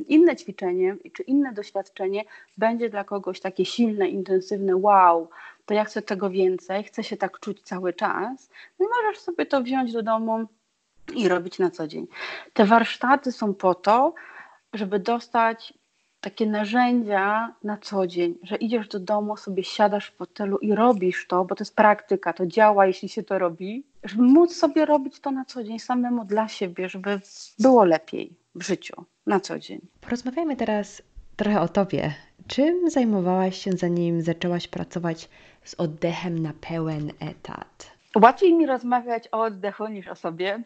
inne 0.08 0.36
ćwiczenie 0.36 0.96
czy 1.13 1.24
inne 1.24 1.53
doświadczenie 1.53 2.24
będzie 2.58 2.89
dla 2.89 3.03
kogoś 3.03 3.39
takie 3.39 3.65
silne, 3.65 4.08
intensywne, 4.08 4.75
wow, 4.75 5.29
to 5.65 5.74
ja 5.74 5.84
chcę 5.84 6.01
tego 6.01 6.29
więcej, 6.29 6.84
chcę 6.84 7.03
się 7.03 7.17
tak 7.17 7.39
czuć 7.39 7.62
cały 7.62 7.94
czas. 7.94 8.50
No 8.79 8.85
i 8.85 8.90
możesz 8.90 9.20
sobie 9.20 9.46
to 9.46 9.61
wziąć 9.61 9.94
do 9.94 10.03
domu 10.03 10.46
i 11.16 11.27
robić 11.27 11.59
na 11.59 11.72
co 11.72 11.87
dzień. 11.87 12.07
Te 12.53 12.66
warsztaty 12.66 13.31
są 13.31 13.53
po 13.53 13.75
to, 13.75 14.14
żeby 14.74 15.00
dostać 15.00 15.74
takie 16.22 16.46
narzędzia 16.46 17.55
na 17.64 17.77
co 17.77 18.07
dzień, 18.07 18.36
że 18.44 18.55
idziesz 18.55 18.88
do 18.88 19.00
domu, 19.00 19.38
sobie 19.38 19.64
siadasz 19.64 20.12
w 20.12 20.16
fotelu 20.16 20.57
i 20.57 20.75
robisz 20.75 21.27
to, 21.27 21.46
bo 21.46 21.55
to 21.55 21.62
jest 21.62 21.75
praktyka, 21.75 22.34
to 22.34 22.46
działa, 22.46 22.86
jeśli 22.86 23.10
się 23.10 23.24
to 23.24 23.40
robi, 23.40 23.84
żeby 24.03 24.24
móc 24.24 24.55
sobie 24.55 24.86
robić 24.86 25.20
to 25.20 25.31
na 25.31 25.46
co 25.46 25.64
dzień 25.64 25.79
samemu 25.79 26.25
dla 26.25 26.48
siebie, 26.48 26.90
żeby 26.90 27.20
było 27.60 27.86
lepiej 27.86 28.36
w 28.55 28.64
życiu 28.64 29.05
na 29.25 29.40
co 29.40 29.60
dzień. 29.60 29.81
Porozmawiajmy 30.01 30.55
teraz 30.55 31.01
trochę 31.36 31.62
o 31.62 31.68
tobie. 31.68 32.14
Czym 32.48 32.90
zajmowałaś 32.90 33.57
się 33.57 33.72
zanim 33.72 34.22
zaczęłaś 34.22 34.68
pracować 34.68 35.29
z 35.64 35.75
oddechem 35.75 36.40
na 36.40 36.53
pełen 36.62 37.12
etat? 37.20 37.92
Łatwiej 38.16 38.53
mi 38.53 38.66
rozmawiać 38.66 39.29
o 39.31 39.42
oddechu 39.42 39.88
niż 39.88 40.07
o 40.07 40.16
sobie. 40.16 40.64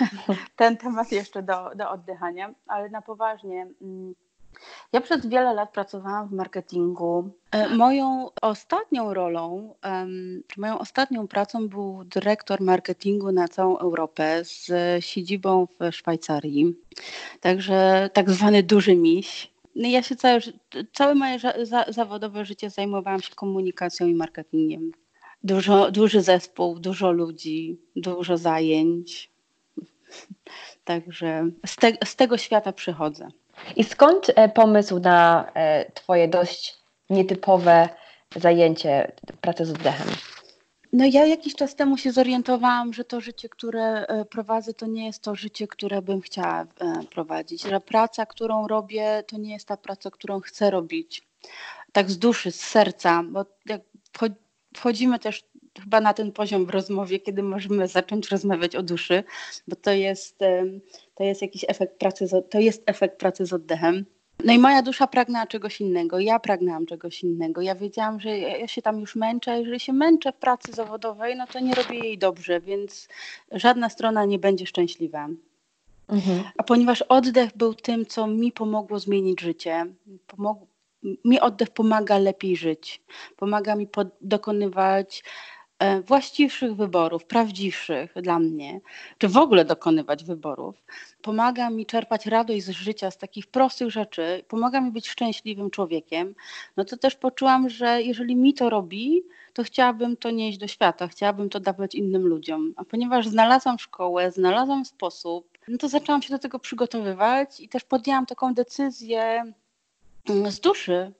Ten 0.56 0.76
temat 0.76 1.12
jeszcze 1.12 1.42
do, 1.42 1.70
do 1.76 1.90
oddychania, 1.90 2.54
ale 2.66 2.88
na 2.88 3.02
poważnie. 3.02 3.66
Ja 4.92 5.00
przez 5.00 5.26
wiele 5.26 5.54
lat 5.54 5.72
pracowałam 5.72 6.28
w 6.28 6.32
marketingu. 6.32 7.30
E, 7.50 7.68
moją 7.68 8.28
ostatnią 8.42 9.14
rolą, 9.14 9.74
moją 10.56 10.78
ostatnią 10.78 11.28
pracą 11.28 11.68
był 11.68 12.04
dyrektor 12.04 12.60
marketingu 12.60 13.32
na 13.32 13.48
całą 13.48 13.78
Europę 13.78 14.44
z 14.44 14.70
siedzibą 15.04 15.66
w 15.66 15.94
Szwajcarii. 15.94 16.74
Także 17.40 18.10
tak 18.12 18.30
zwany 18.30 18.62
duży 18.62 18.96
miś. 18.96 19.50
No 19.76 19.88
ja 19.88 20.02
się 20.02 20.16
całe, 20.16 20.40
całe 20.92 21.14
moje 21.14 21.38
zawodowe 21.88 22.44
życie 22.44 22.70
zajmowałam 22.70 23.22
się 23.22 23.34
komunikacją 23.34 24.06
i 24.06 24.14
marketingiem 24.14 24.92
dużo, 25.44 25.90
duży 25.90 26.22
zespół, 26.22 26.78
dużo 26.78 27.12
ludzi, 27.12 27.80
dużo 27.96 28.36
zajęć. 28.36 29.30
Także 30.84 31.50
z, 31.66 31.76
te, 31.76 31.92
z 32.04 32.16
tego 32.16 32.36
świata 32.36 32.72
przychodzę. 32.72 33.28
I 33.76 33.84
skąd 33.84 34.26
e, 34.34 34.48
pomysł 34.48 34.98
na 34.98 35.50
e, 35.54 35.92
Twoje 35.92 36.28
dość 36.28 36.76
nietypowe 37.10 37.88
zajęcie, 38.36 39.12
pracę 39.40 39.66
z 39.66 39.70
oddechem? 39.70 40.08
No 40.92 41.04
ja 41.04 41.26
jakiś 41.26 41.54
czas 41.54 41.74
temu 41.74 41.96
się 41.96 42.12
zorientowałam, 42.12 42.92
że 42.92 43.04
to 43.04 43.20
życie, 43.20 43.48
które 43.48 43.82
e, 43.82 44.24
prowadzę, 44.24 44.74
to 44.74 44.86
nie 44.86 45.06
jest 45.06 45.22
to 45.22 45.34
życie, 45.34 45.68
które 45.68 46.02
bym 46.02 46.20
chciała 46.20 46.66
prowadzić. 47.10 47.62
Że 47.62 47.80
praca, 47.80 48.26
którą 48.26 48.68
robię, 48.68 49.24
to 49.26 49.38
nie 49.38 49.52
jest 49.52 49.68
ta 49.68 49.76
praca, 49.76 50.10
którą 50.10 50.40
chcę 50.40 50.70
robić. 50.70 51.28
Tak 51.92 52.10
z 52.10 52.18
duszy, 52.18 52.52
z 52.52 52.60
serca, 52.60 53.22
bo 53.30 53.44
jak 53.66 53.80
wchodzimy 54.76 55.18
też 55.18 55.44
chyba 55.80 56.00
na 56.00 56.14
ten 56.14 56.32
poziom 56.32 56.66
w 56.66 56.70
rozmowie, 56.70 57.18
kiedy 57.18 57.42
możemy 57.42 57.88
zacząć 57.88 58.28
rozmawiać 58.28 58.76
o 58.76 58.82
duszy, 58.82 59.24
bo 59.68 59.76
to 59.76 59.90
jest, 59.90 60.38
to 61.14 61.24
jest 61.24 61.42
jakiś 61.42 61.64
efekt 61.68 61.98
pracy, 61.98 62.26
z, 62.26 62.50
to 62.50 62.58
jest 62.58 62.82
efekt 62.86 63.18
pracy 63.18 63.46
z 63.46 63.52
oddechem. 63.52 64.04
No 64.44 64.52
i 64.52 64.58
moja 64.58 64.82
dusza 64.82 65.06
pragnęła 65.06 65.46
czegoś 65.46 65.80
innego, 65.80 66.18
ja 66.18 66.38
pragnęłam 66.38 66.86
czegoś 66.86 67.22
innego. 67.22 67.60
Ja 67.60 67.74
wiedziałam, 67.74 68.20
że 68.20 68.38
ja 68.38 68.68
się 68.68 68.82
tam 68.82 69.00
już 69.00 69.16
męczę, 69.16 69.52
a 69.52 69.56
jeżeli 69.56 69.80
się 69.80 69.92
męczę 69.92 70.32
w 70.32 70.36
pracy 70.36 70.72
zawodowej, 70.72 71.36
no 71.36 71.46
to 71.46 71.60
nie 71.60 71.74
robię 71.74 71.98
jej 71.98 72.18
dobrze, 72.18 72.60
więc 72.60 73.08
żadna 73.52 73.88
strona 73.88 74.24
nie 74.24 74.38
będzie 74.38 74.66
szczęśliwa. 74.66 75.28
Mhm. 76.08 76.44
A 76.56 76.62
ponieważ 76.62 77.02
oddech 77.02 77.56
był 77.56 77.74
tym, 77.74 78.06
co 78.06 78.26
mi 78.26 78.52
pomogło 78.52 78.98
zmienić 78.98 79.40
życie, 79.40 79.86
mi 81.24 81.40
oddech 81.40 81.70
pomaga 81.70 82.18
lepiej 82.18 82.56
żyć, 82.56 83.02
pomaga 83.36 83.76
mi 83.76 83.88
dokonywać 84.20 85.22
e, 85.22 85.22
właściwszych 86.04 86.74
wyborów, 86.74 87.24
prawdziwszych 87.24 88.12
dla 88.22 88.38
mnie, 88.38 88.80
czy 89.18 89.28
w 89.28 89.36
ogóle 89.36 89.64
dokonywać 89.64 90.24
wyborów. 90.24 90.84
Pomaga 91.22 91.70
mi 91.70 91.86
czerpać 91.86 92.26
radość 92.26 92.64
z 92.64 92.70
życia, 92.70 93.10
z 93.10 93.18
takich 93.18 93.46
prostych 93.46 93.90
rzeczy, 93.90 94.44
pomaga 94.48 94.80
mi 94.80 94.90
być 94.90 95.08
szczęśliwym 95.08 95.70
człowiekiem. 95.70 96.34
No 96.76 96.84
to 96.84 96.96
też 96.96 97.16
poczułam, 97.16 97.68
że 97.68 98.02
jeżeli 98.02 98.36
mi 98.36 98.54
to 98.54 98.70
robi, 98.70 99.22
to 99.52 99.62
chciałabym 99.62 100.16
to 100.16 100.30
nieść 100.30 100.58
do 100.58 100.66
świata, 100.66 101.08
chciałabym 101.08 101.48
to 101.48 101.60
dawać 101.60 101.94
innym 101.94 102.26
ludziom. 102.26 102.74
A 102.76 102.84
ponieważ 102.84 103.28
znalazłam 103.28 103.78
szkołę, 103.78 104.30
znalazłam 104.30 104.84
sposób, 104.84 105.58
no 105.68 105.78
to 105.78 105.88
zaczęłam 105.88 106.22
się 106.22 106.30
do 106.30 106.38
tego 106.38 106.58
przygotowywać 106.58 107.60
i 107.60 107.68
też 107.68 107.84
podjęłam 107.84 108.26
taką 108.26 108.54
decyzję 108.54 109.52
z 110.48 110.60
duszy, 110.60 111.12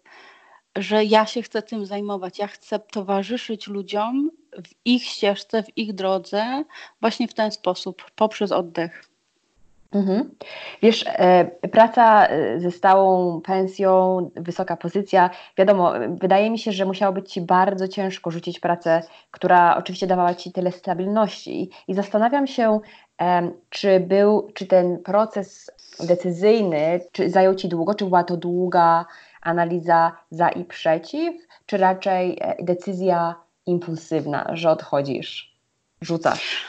że 0.76 1.04
ja 1.04 1.26
się 1.26 1.42
chcę 1.42 1.62
tym 1.62 1.86
zajmować. 1.86 2.38
Ja 2.38 2.46
chcę 2.46 2.78
towarzyszyć 2.78 3.66
ludziom 3.66 4.30
w 4.64 4.74
ich 4.84 5.04
ścieżce, 5.04 5.62
w 5.62 5.78
ich 5.78 5.94
drodze, 5.94 6.64
właśnie 7.00 7.28
w 7.28 7.34
ten 7.34 7.52
sposób, 7.52 8.10
poprzez 8.16 8.52
oddech. 8.52 9.04
Mhm. 9.92 10.30
Wiesz, 10.82 11.04
e, 11.06 11.44
praca 11.44 12.26
e, 12.26 12.60
ze 12.60 12.70
stałą 12.70 13.40
pensją, 13.40 14.30
wysoka 14.36 14.76
pozycja, 14.76 15.30
wiadomo, 15.58 15.92
wydaje 16.08 16.50
mi 16.50 16.58
się, 16.58 16.72
że 16.72 16.84
musiało 16.84 17.12
być 17.12 17.32
Ci 17.32 17.40
bardzo 17.40 17.88
ciężko 17.88 18.30
rzucić 18.30 18.60
pracę, 18.60 19.02
która 19.30 19.76
oczywiście 19.76 20.06
dawała 20.06 20.34
Ci 20.34 20.52
tyle 20.52 20.72
stabilności. 20.72 21.70
I 21.88 21.94
zastanawiam 21.94 22.46
się, 22.46 22.80
czy 23.70 24.00
był, 24.00 24.50
czy 24.54 24.66
ten 24.66 24.98
proces 24.98 25.70
decyzyjny, 26.00 27.00
czy 27.12 27.30
zajął 27.30 27.54
Ci 27.54 27.68
długo, 27.68 27.94
czy 27.94 28.04
była 28.04 28.24
to 28.24 28.36
długa 28.36 29.06
analiza 29.42 30.12
za 30.30 30.48
i 30.48 30.64
przeciw, 30.64 31.34
czy 31.66 31.76
raczej 31.76 32.38
e, 32.40 32.64
decyzja 32.64 33.34
impulsywna, 33.68 34.50
że 34.52 34.70
odchodzisz, 34.70 35.56
rzucasz? 36.00 36.64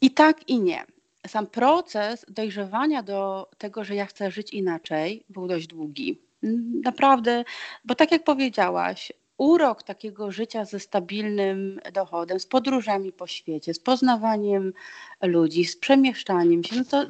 I 0.00 0.10
tak, 0.10 0.48
i 0.48 0.60
nie 0.60 0.84
sam 1.28 1.46
proces 1.46 2.26
dojrzewania 2.28 3.02
do 3.02 3.50
tego, 3.58 3.84
że 3.84 3.94
ja 3.94 4.06
chcę 4.06 4.30
żyć 4.30 4.52
inaczej, 4.52 5.24
był 5.28 5.46
dość 5.46 5.66
długi. 5.66 6.20
Naprawdę, 6.84 7.44
bo 7.84 7.94
tak 7.94 8.12
jak 8.12 8.24
powiedziałaś, 8.24 9.12
urok 9.38 9.82
takiego 9.82 10.32
życia 10.32 10.64
ze 10.64 10.80
stabilnym 10.80 11.80
dochodem, 11.92 12.40
z 12.40 12.46
podróżami 12.46 13.12
po 13.12 13.26
świecie, 13.26 13.74
z 13.74 13.78
poznawaniem 13.78 14.72
ludzi, 15.22 15.64
z 15.64 15.76
przemieszczaniem 15.76 16.64
się, 16.64 16.76
no 16.76 16.84
to 16.84 17.06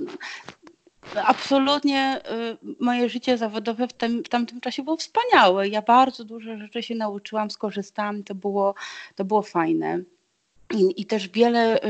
absolutnie 1.25 2.21
y, 2.63 2.75
moje 2.81 3.09
życie 3.09 3.39
zawodowe 3.39 3.89
w, 3.89 3.93
tym, 3.93 4.25
w 4.25 4.29
tamtym 4.29 4.61
czasie 4.61 4.83
było 4.83 4.97
wspaniałe. 4.97 5.69
Ja 5.69 5.83
bardzo 5.83 6.25
dużo 6.25 6.59
rzeczy 6.59 6.83
się 6.83 6.95
nauczyłam, 6.95 7.51
skorzystałam, 7.51 8.25
to 8.25 8.35
było, 8.35 8.75
to 9.15 9.25
było 9.25 9.43
fajne. 9.43 10.01
I, 10.75 11.01
I, 11.01 11.07
też 11.07 11.29
wiele 11.29 11.77
y, 11.77 11.87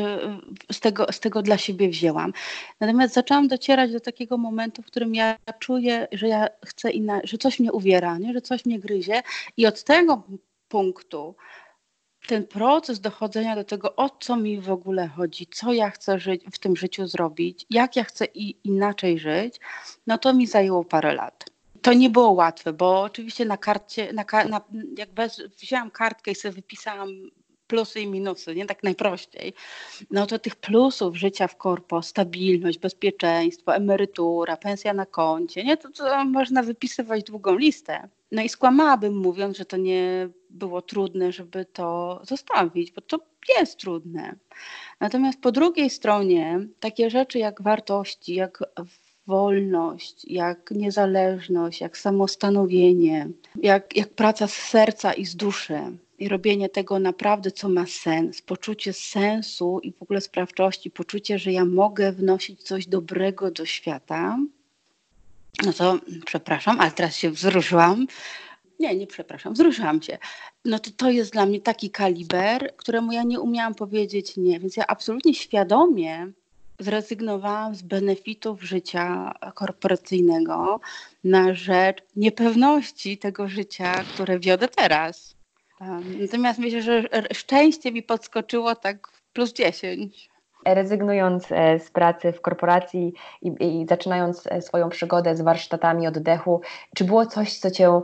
y, 0.71 0.73
z 0.73 0.81
tego, 0.81 1.07
z 1.13 1.21
tego 1.21 1.43
dla 1.43 1.59
siebie 1.59 1.89
wzięłam. 1.89 2.33
Natomiast 2.81 3.15
zaczęłam 3.15 3.49
docierać 3.49 3.93
do 3.93 4.01
takiego 4.01 4.39
momentu, 4.39 4.83
w 4.83 4.87
którym 4.87 5.15
ja 5.15 5.37
czuję, 5.59 6.09
że 6.13 6.29
ja 6.29 6.49
chcę 6.67 6.91
inna, 6.91 7.21
że 7.25 7.39
coś 7.39 7.61
mnie 7.61 7.73
uwiera, 7.73 8.19
nie? 8.19 8.33
że 8.33 8.41
coś 8.41 8.65
mnie 8.65 8.79
gryzie. 8.79 9.23
I 9.57 9.67
od 9.67 9.85
tego 9.85 10.23
punktu 10.69 11.35
ten 12.27 12.47
proces 12.47 13.01
dochodzenia 13.01 13.57
do 13.57 13.65
tego, 13.65 13.97
o 13.97 14.11
co 14.21 14.37
mi 14.37 14.61
w 14.61 14.71
ogóle 14.71 15.09
chodzi, 15.09 15.47
co 15.47 15.73
ja 15.73 15.91
chcę 15.91 16.19
żyć, 16.19 16.43
w 16.53 16.59
tym 16.59 16.77
życiu 16.77 17.07
zrobić, 17.07 17.67
jak 17.71 17.97
ja 17.97 18.05
chcę 18.05 18.25
i, 18.35 18.57
inaczej 18.65 19.19
żyć, 19.19 19.61
no 20.07 20.19
to 20.19 20.35
mi 20.35 20.47
zajęło 20.47 20.85
parę 20.85 21.15
lat. 21.15 21.45
To 21.83 21.93
nie 21.93 22.11
było 22.11 22.31
łatwe, 22.31 22.73
bo 22.73 23.03
oczywiście 23.03 23.45
na 23.45 23.57
karcie, 23.57 24.13
na, 24.13 24.25
na, 24.49 24.61
jak 24.99 25.11
bez, 25.11 25.43
wzięłam 25.61 25.91
kartkę 25.91 26.31
i 26.31 26.35
sobie 26.35 26.53
wypisałam 26.53 27.09
plusy 27.67 28.01
i 28.01 28.07
minusy, 28.07 28.55
nie 28.55 28.67
tak 28.67 28.83
najprościej, 28.83 29.55
no 30.11 30.27
to 30.27 30.39
tych 30.39 30.57
plusów 30.57 31.17
życia 31.17 31.49
w 31.49 31.57
korpo, 31.57 32.03
stabilność, 32.03 32.79
bezpieczeństwo, 32.79 33.75
emerytura, 33.75 34.57
pensja 34.57 34.95
na 34.95 35.07
koncie, 35.07 35.65
nie, 35.65 35.77
to, 35.77 35.91
to 35.91 36.25
można 36.25 36.63
wypisywać 36.63 37.23
długą 37.23 37.57
listę. 37.57 38.09
No 38.33 38.43
i 38.43 38.49
skłamałabym 38.49 39.17
mówiąc, 39.17 39.57
że 39.57 39.65
to 39.65 39.77
nie 39.77 40.29
było 40.51 40.83
trudne, 40.83 41.33
żeby 41.33 41.65
to 41.65 42.21
zostawić, 42.25 42.93
bo 42.93 43.01
to 43.01 43.19
jest 43.59 43.79
trudne. 43.79 44.37
Natomiast 45.01 45.41
po 45.41 45.53
drugiej 45.53 45.91
stronie 45.91 46.67
takie 46.81 47.11
rzeczy 47.11 47.39
jak 47.39 47.63
wartości, 47.63 48.35
jak 48.35 48.59
wolność, 49.27 50.25
jak 50.25 50.71
niezależność, 50.71 51.81
jak 51.81 51.99
samostanowienie, 51.99 53.29
jak, 53.63 53.97
jak 53.97 54.09
praca 54.09 54.47
z 54.47 54.53
serca 54.53 55.13
i 55.13 55.27
z 55.27 55.37
duszy, 55.37 55.81
i 56.19 56.29
robienie 56.29 56.69
tego 56.69 56.99
naprawdę, 56.99 57.51
co 57.51 57.69
ma 57.69 57.87
sens, 57.87 58.43
poczucie 58.43 58.93
sensu 58.93 59.81
i 59.83 59.93
w 59.93 60.03
ogóle 60.03 60.21
sprawczości, 60.21 60.91
poczucie, 60.91 61.39
że 61.39 61.53
ja 61.53 61.65
mogę 61.65 62.13
wnosić 62.13 62.63
coś 62.63 62.87
dobrego 62.87 63.51
do 63.51 63.67
świata, 63.67 64.39
no 65.65 65.73
to 65.73 65.99
przepraszam, 66.27 66.81
ale 66.81 66.91
teraz 66.91 67.17
się 67.17 67.31
wzruszyłam. 67.31 68.07
Nie, 68.81 68.97
nie 68.97 69.07
przepraszam, 69.07 69.55
wzruszyłam 69.55 70.03
się. 70.03 70.19
No 70.65 70.79
to 70.79 70.91
to 70.97 71.11
jest 71.11 71.33
dla 71.33 71.47
mnie 71.47 71.61
taki 71.61 71.91
kaliber, 71.91 72.77
któremu 72.77 73.13
ja 73.13 73.23
nie 73.23 73.41
umiałam 73.41 73.75
powiedzieć 73.75 74.37
nie, 74.37 74.61
więc 74.61 74.77
ja 74.77 74.87
absolutnie 74.87 75.35
świadomie 75.35 76.33
zrezygnowałam 76.79 77.75
z 77.75 77.83
benefitów 77.83 78.63
życia 78.63 79.35
korporacyjnego 79.55 80.81
na 81.25 81.55
rzecz 81.55 82.03
niepewności 82.17 83.19
tego 83.19 83.49
życia, 83.49 84.05
które 84.15 84.39
wiodę 84.39 84.69
teraz. 84.69 85.37
Natomiast 86.21 86.59
myślę, 86.59 86.83
że 86.83 87.03
szczęście 87.33 87.93
mi 87.93 88.03
podskoczyło 88.03 88.75
tak 88.75 89.09
plus 89.33 89.53
10 89.53 90.29
rezygnując 90.75 91.53
e, 91.53 91.79
z 91.79 91.91
pracy 91.91 92.33
w 92.33 92.41
korporacji 92.41 93.13
i, 93.43 93.53
i, 93.61 93.87
zaczynając 93.89 94.47
e, 94.47 94.63
swoją 94.63 94.89
przygodę 94.89 95.37
z 95.37 95.41
warsztatami 95.41 96.09
oddechu, 96.09 96.61
czy 96.95 97.05
było 97.05 97.27
coś, 97.27 97.59
co 97.59 97.71
Cię 97.71 98.01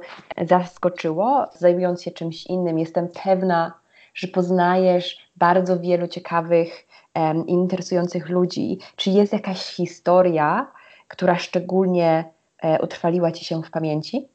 zaskoczyło, 0.46 1.46
zajmując 1.54 2.02
się 2.02 2.10
czymś 2.10 2.46
innym? 2.46 2.78
Jestem 2.78 3.08
pewna, 3.24 3.72
że 4.14 4.28
poznajesz 4.28 5.30
bardzo 5.36 5.80
wielu 5.80 6.08
ciekawych, 6.08 6.86
um, 7.14 7.46
interesujących 7.46 8.28
ludzi. 8.28 8.78
Czy 8.96 9.10
jest 9.10 9.32
jakaś 9.32 9.58
historia, 9.58 10.72
która 11.08 11.38
szczególnie 11.38 12.24
e, 12.62 12.82
utrwaliła 12.82 13.32
Ci 13.32 13.44
się 13.44 13.62
w 13.62 13.70
pamięci? 13.70 14.28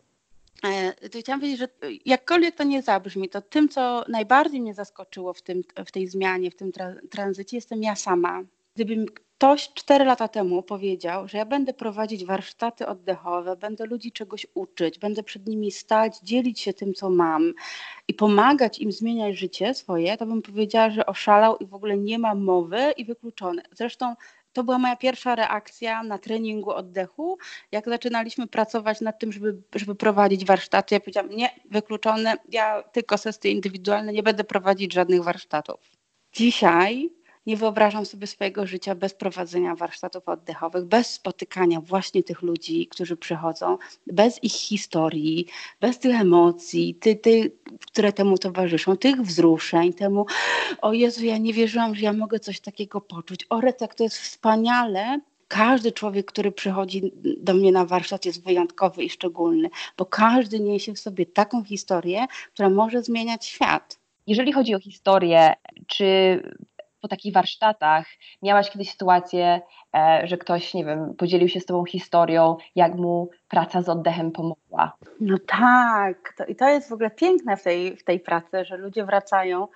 E, 0.63 1.09
to 1.09 1.19
chciałam 1.19 1.39
powiedzieć, 1.39 1.59
że 1.59 1.67
jakkolwiek 2.05 2.55
to 2.55 2.63
nie 2.63 2.81
zabrzmi, 2.81 3.29
to 3.29 3.41
tym, 3.41 3.69
co 3.69 4.05
najbardziej 4.07 4.61
mnie 4.61 4.73
zaskoczyło 4.73 5.33
w, 5.33 5.41
tym, 5.41 5.61
w 5.85 5.91
tej 5.91 6.07
zmianie, 6.07 6.51
w 6.51 6.55
tym 6.55 6.71
tra 6.71 6.95
tranzycie, 7.09 7.57
jestem 7.57 7.83
ja 7.83 7.95
sama. 7.95 8.43
Gdybym 8.75 9.05
ktoś 9.37 9.69
cztery 9.73 10.05
lata 10.05 10.27
temu 10.27 10.63
powiedział, 10.63 11.27
że 11.27 11.37
ja 11.37 11.45
będę 11.45 11.73
prowadzić 11.73 12.25
warsztaty 12.25 12.87
oddechowe, 12.87 13.55
będę 13.55 13.85
ludzi 13.85 14.11
czegoś 14.11 14.47
uczyć, 14.53 14.99
będę 14.99 15.23
przed 15.23 15.47
nimi 15.47 15.71
stać, 15.71 16.19
dzielić 16.19 16.59
się 16.59 16.73
tym, 16.73 16.93
co 16.93 17.09
mam 17.09 17.53
i 18.07 18.13
pomagać 18.13 18.79
im 18.79 18.91
zmieniać 18.91 19.37
życie 19.37 19.73
swoje, 19.73 20.17
to 20.17 20.25
bym 20.25 20.41
powiedziała, 20.41 20.89
że 20.89 21.05
oszalał 21.05 21.57
i 21.57 21.65
w 21.65 21.73
ogóle 21.73 21.97
nie 21.97 22.19
ma 22.19 22.35
mowy 22.35 22.91
i 22.97 23.05
wykluczony. 23.05 23.61
Zresztą 23.71 24.15
to 24.57 24.63
była 24.63 24.79
moja 24.79 24.95
pierwsza 24.95 25.35
reakcja 25.35 26.03
na 26.03 26.17
treningu 26.17 26.71
oddechu. 26.71 27.37
Jak 27.71 27.85
zaczynaliśmy 27.89 28.47
pracować 28.47 29.01
nad 29.01 29.19
tym, 29.19 29.31
żeby, 29.31 29.61
żeby 29.75 29.95
prowadzić 29.95 30.45
warsztaty, 30.45 30.95
ja 30.95 30.99
powiedziałam, 30.99 31.29
nie, 31.29 31.49
wykluczone, 31.71 32.35
ja 32.49 32.83
tylko 32.83 33.17
sesje 33.17 33.51
indywidualne, 33.51 34.13
nie 34.13 34.23
będę 34.23 34.43
prowadzić 34.43 34.93
żadnych 34.93 35.23
warsztatów. 35.23 35.79
Dzisiaj 36.33 37.09
nie 37.47 37.57
wyobrażam 37.57 38.05
sobie 38.05 38.27
swojego 38.27 38.67
życia 38.67 38.95
bez 38.95 39.13
prowadzenia 39.13 39.75
warsztatów 39.75 40.29
oddechowych, 40.29 40.85
bez 40.85 41.13
spotykania 41.13 41.81
właśnie 41.81 42.23
tych 42.23 42.41
ludzi, 42.41 42.87
którzy 42.87 43.17
przychodzą, 43.17 43.77
bez 44.07 44.43
ich 44.43 44.53
historii, 44.53 45.47
bez 45.81 45.99
tych 45.99 46.21
emocji, 46.21 46.95
ty, 46.95 47.15
ty, 47.15 47.51
które 47.87 48.13
temu 48.13 48.37
towarzyszą, 48.37 48.97
tych 48.97 49.21
wzruszeń, 49.21 49.93
temu, 49.93 50.25
o 50.81 50.93
Jezu, 50.93 51.25
ja 51.25 51.37
nie 51.37 51.53
wierzyłam, 51.53 51.95
że 51.95 52.01
ja 52.01 52.13
mogę 52.13 52.39
coś 52.39 52.59
takiego 52.59 53.01
poczuć. 53.01 53.45
O, 53.49 53.61
Recek, 53.61 53.95
to 53.95 54.03
jest 54.03 54.17
wspaniale, 54.17 55.19
każdy 55.47 55.91
człowiek, 55.91 56.25
który 56.25 56.51
przychodzi 56.51 57.11
do 57.37 57.53
mnie 57.53 57.71
na 57.71 57.85
warsztat, 57.85 58.25
jest 58.25 58.43
wyjątkowy 58.43 59.03
i 59.03 59.09
szczególny, 59.09 59.69
bo 59.97 60.05
każdy 60.05 60.59
niesie 60.59 60.93
w 60.93 60.99
sobie 60.99 61.25
taką 61.25 61.63
historię, 61.63 62.25
która 62.53 62.69
może 62.69 63.03
zmieniać 63.03 63.45
świat. 63.45 63.99
Jeżeli 64.27 64.53
chodzi 64.53 64.75
o 64.75 64.79
historię, 64.79 65.53
czy 65.87 66.41
po 67.01 67.07
takich 67.07 67.33
warsztatach 67.33 68.05
miałaś 68.41 68.69
kiedyś 68.69 68.91
sytuację, 68.91 69.61
e, 69.95 70.21
że 70.23 70.37
ktoś, 70.37 70.73
nie 70.73 70.85
wiem, 70.85 71.13
podzielił 71.17 71.49
się 71.49 71.59
z 71.59 71.65
tobą 71.65 71.85
historią, 71.85 72.57
jak 72.75 72.95
mu 72.95 73.29
praca 73.47 73.81
z 73.81 73.89
oddechem 73.89 74.31
pomogła? 74.31 74.97
No 75.19 75.37
tak, 75.47 76.33
to, 76.37 76.45
i 76.45 76.55
to 76.55 76.69
jest 76.69 76.89
w 76.89 76.93
ogóle 76.93 77.11
piękne 77.11 77.57
w 77.57 77.63
tej, 77.63 77.97
w 77.97 78.03
tej 78.03 78.19
pracy, 78.19 78.65
że 78.65 78.77
ludzie 78.77 79.05
wracają, 79.05 79.67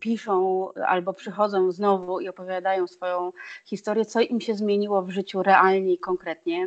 piszą 0.00 0.68
albo 0.86 1.12
przychodzą 1.12 1.72
znowu 1.72 2.20
i 2.20 2.28
opowiadają 2.28 2.86
swoją 2.86 3.32
historię, 3.64 4.04
co 4.04 4.20
im 4.20 4.40
się 4.40 4.54
zmieniło 4.54 5.02
w 5.02 5.10
życiu 5.10 5.42
realnie 5.42 5.92
i 5.92 5.98
konkretnie. 5.98 6.66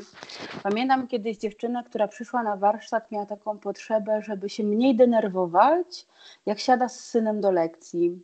Pamiętam 0.63 1.07
kiedyś 1.07 1.37
dziewczynę, 1.37 1.83
która 1.83 2.07
przyszła 2.07 2.43
na 2.43 2.57
warsztat, 2.57 3.11
miała 3.11 3.25
taką 3.25 3.59
potrzebę, 3.59 4.21
żeby 4.21 4.49
się 4.49 4.63
mniej 4.63 4.95
denerwować, 4.95 6.07
jak 6.45 6.59
siada 6.59 6.89
z 6.89 6.99
synem 6.99 7.41
do 7.41 7.51
lekcji 7.51 8.19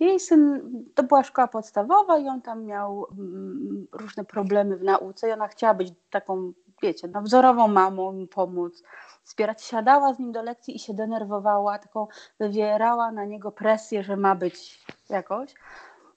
jej 0.00 0.20
syn, 0.20 0.60
to 0.94 1.02
była 1.02 1.22
szkoła 1.22 1.48
podstawowa 1.48 2.18
i 2.18 2.28
on 2.28 2.42
tam 2.42 2.64
miał 2.64 3.06
mm, 3.12 3.86
różne 3.92 4.24
problemy 4.24 4.76
w 4.76 4.82
nauce 4.82 5.28
i 5.28 5.32
ona 5.32 5.48
chciała 5.48 5.74
być 5.74 5.92
taką, 6.10 6.52
wiecie, 6.82 7.08
no, 7.08 7.22
wzorową 7.22 7.68
mamą, 7.68 8.12
mu 8.12 8.26
pomóc, 8.26 8.82
wspierać. 9.22 9.64
Siadała 9.64 10.14
z 10.14 10.18
nim 10.18 10.32
do 10.32 10.42
lekcji 10.42 10.76
i 10.76 10.78
się 10.78 10.94
denerwowała, 10.94 11.78
taką 11.78 12.06
wywierała 12.40 13.12
na 13.12 13.24
niego 13.24 13.52
presję, 13.52 14.02
że 14.02 14.16
ma 14.16 14.34
być 14.34 14.84
jakoś. 15.08 15.54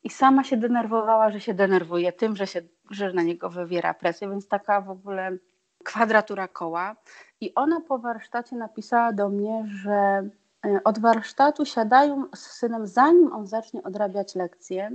I 0.04 0.10
sama 0.10 0.44
się 0.44 0.58
denerwowała, 0.58 1.30
że 1.30 1.40
się 1.40 1.54
denerwuje 1.54 2.14
tym, 2.14 2.36
że, 2.36 2.48
się, 2.48 2.62
że 2.90 3.14
na 3.14 3.24
niego 3.24 3.50
wywiera 3.50 3.94
presję, 3.94 4.30
więc 4.30 4.48
taka 4.48 4.82
w 4.82 4.90
ogóle 4.90 5.38
kwadratura 5.84 6.48
koła. 6.48 6.96
I 7.42 7.56
ona 7.56 7.82
po 7.82 8.00
warsztacie 8.00 8.56
napisała 8.56 9.14
do 9.14 9.30
mnie, 9.30 9.66
że 9.68 10.30
E, 10.66 10.84
od 10.84 11.00
warsztatu 11.00 11.66
siadają 11.66 12.26
z 12.36 12.40
synem, 12.40 12.88
zanim 12.88 13.34
on 13.34 13.48
zacznie 13.48 13.84
odrabiać 13.84 14.36
lekcje 14.36 14.92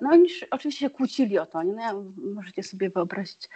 no 0.00 0.10
oni 0.10 0.28
oczywiście 0.50 0.80
się 0.80 0.90
kłócili 0.90 1.38
o 1.38 1.46
to, 1.46 1.62
nie? 1.62 1.72
No, 1.72 2.04
możecie 2.34 2.62
sobie 2.62 2.90
wyobrazić. 2.90 3.48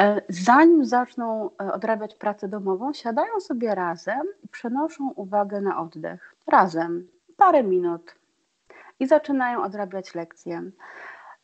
E, 0.00 0.22
zanim 0.28 0.84
zaczną 0.84 1.50
e, 1.50 1.72
odrabiać 1.72 2.14
pracę 2.14 2.48
domową, 2.48 2.92
siadają 2.92 3.40
sobie 3.40 3.74
razem 3.74 4.22
i 4.44 4.48
przenoszą 4.48 5.10
uwagę 5.10 5.60
na 5.60 5.80
oddech. 5.80 6.34
Razem, 6.46 7.08
parę 7.36 7.62
minut. 7.62 8.14
I 9.00 9.06
zaczynają 9.06 9.62
odrabiać 9.62 10.14
lekcje. 10.14 10.70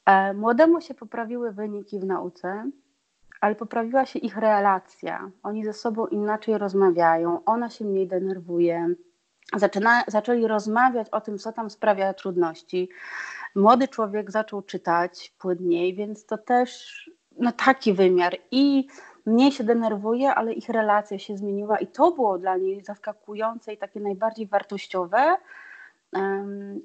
E, 0.06 0.34
młodemu 0.34 0.80
się 0.80 0.94
poprawiły 0.94 1.52
wyniki 1.52 2.00
w 2.00 2.04
nauce, 2.04 2.70
ale 3.40 3.54
poprawiła 3.54 4.06
się 4.06 4.18
ich 4.18 4.36
relacja. 4.36 5.30
Oni 5.42 5.64
ze 5.64 5.72
sobą 5.72 6.06
inaczej 6.06 6.58
rozmawiają, 6.58 7.44
ona 7.44 7.70
się 7.70 7.84
mniej 7.84 8.08
denerwuje. 8.08 8.94
Zaczyna, 9.56 10.04
zaczęli 10.08 10.46
rozmawiać 10.46 11.08
o 11.10 11.20
tym, 11.20 11.38
co 11.38 11.52
tam 11.52 11.70
sprawia 11.70 12.14
trudności. 12.14 12.88
Młody 13.54 13.88
człowiek 13.88 14.30
zaczął 14.30 14.62
czytać 14.62 15.32
płynniej, 15.38 15.94
więc 15.94 16.26
to 16.26 16.38
też 16.38 17.10
no, 17.38 17.52
taki 17.52 17.92
wymiar. 17.92 18.36
I 18.50 18.86
mniej 19.26 19.52
się 19.52 19.64
denerwuje, 19.64 20.34
ale 20.34 20.52
ich 20.52 20.68
relacja 20.68 21.18
się 21.18 21.36
zmieniła, 21.36 21.78
i 21.78 21.86
to 21.86 22.10
było 22.10 22.38
dla 22.38 22.56
niej 22.56 22.84
zaskakujące 22.84 23.72
i 23.72 23.78
takie 23.78 24.00
najbardziej 24.00 24.46
wartościowe 24.46 25.36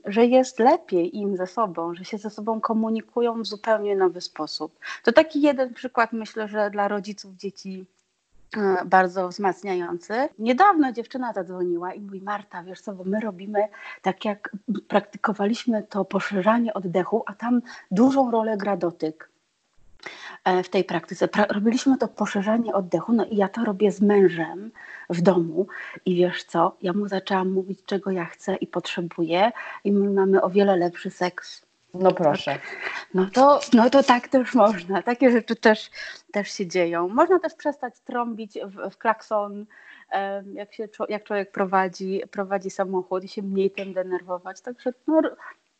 że 0.05 0.25
jest 0.25 0.59
lepiej 0.59 1.17
im 1.17 1.37
ze 1.37 1.47
sobą, 1.47 1.95
że 1.95 2.05
się 2.05 2.17
ze 2.17 2.29
sobą 2.29 2.61
komunikują 2.61 3.41
w 3.41 3.45
zupełnie 3.45 3.95
nowy 3.95 4.21
sposób. 4.21 4.79
To 5.03 5.11
taki 5.11 5.41
jeden 5.41 5.73
przykład, 5.73 6.13
myślę, 6.13 6.47
że 6.47 6.69
dla 6.69 6.87
rodziców 6.87 7.35
dzieci 7.35 7.85
bardzo 8.85 9.29
wzmacniający. 9.29 10.29
Niedawno 10.39 10.91
dziewczyna 10.91 11.33
zadzwoniła 11.33 11.93
i 11.93 12.01
mówi: 12.01 12.21
Marta, 12.21 12.63
wiesz 12.63 12.81
co, 12.81 12.93
bo 12.93 13.03
my 13.03 13.19
robimy 13.19 13.67
tak 14.01 14.25
jak 14.25 14.55
praktykowaliśmy 14.87 15.83
to 15.83 16.05
poszerzanie 16.05 16.73
oddechu, 16.73 17.23
a 17.25 17.33
tam 17.33 17.61
dużą 17.91 18.31
rolę 18.31 18.57
gra 18.57 18.77
dotyk. 18.77 19.29
E, 20.43 20.63
w 20.63 20.69
tej 20.69 20.83
praktyce. 20.83 21.29
robiliśmy 21.49 21.97
to 21.97 22.07
poszerzanie 22.07 22.73
oddechu, 22.73 23.13
no 23.13 23.25
i 23.25 23.35
ja 23.35 23.49
to 23.49 23.65
robię 23.65 23.91
z 23.91 24.01
mężem 24.01 24.71
w 25.09 25.21
domu 25.21 25.67
i 26.05 26.15
wiesz 26.15 26.43
co, 26.43 26.77
ja 26.81 26.93
mu 26.93 27.07
zaczęłam 27.07 27.51
mówić, 27.51 27.79
czego 27.85 28.11
ja 28.11 28.25
chcę 28.25 28.55
i 28.55 28.67
potrzebuję 28.67 29.51
i 29.83 29.91
my 29.91 30.09
mamy 30.09 30.41
o 30.41 30.49
wiele 30.49 30.77
lepszy 30.77 31.09
seks. 31.09 31.66
No 31.99 32.11
proszę. 32.11 32.59
No 33.13 33.25
to, 33.33 33.59
no 33.73 33.89
to 33.89 34.03
tak 34.03 34.27
też 34.27 34.53
można. 34.53 35.01
Takie 35.01 35.31
rzeczy 35.31 35.55
też, 35.55 35.89
też 36.31 36.51
się 36.51 36.67
dzieją. 36.67 37.07
Można 37.07 37.39
też 37.39 37.53
przestać 37.53 37.99
trąbić 37.99 38.59
w, 38.65 38.91
w 38.91 38.97
klakson, 38.97 39.65
jak, 40.53 40.73
się, 40.73 40.87
jak 41.09 41.23
człowiek 41.23 41.51
prowadzi, 41.51 42.21
prowadzi 42.31 42.69
samochód 42.69 43.23
i 43.23 43.27
się 43.27 43.41
mniej 43.41 43.71
tym 43.71 43.93
denerwować. 43.93 44.61
Także 44.61 44.93
no, 45.07 45.21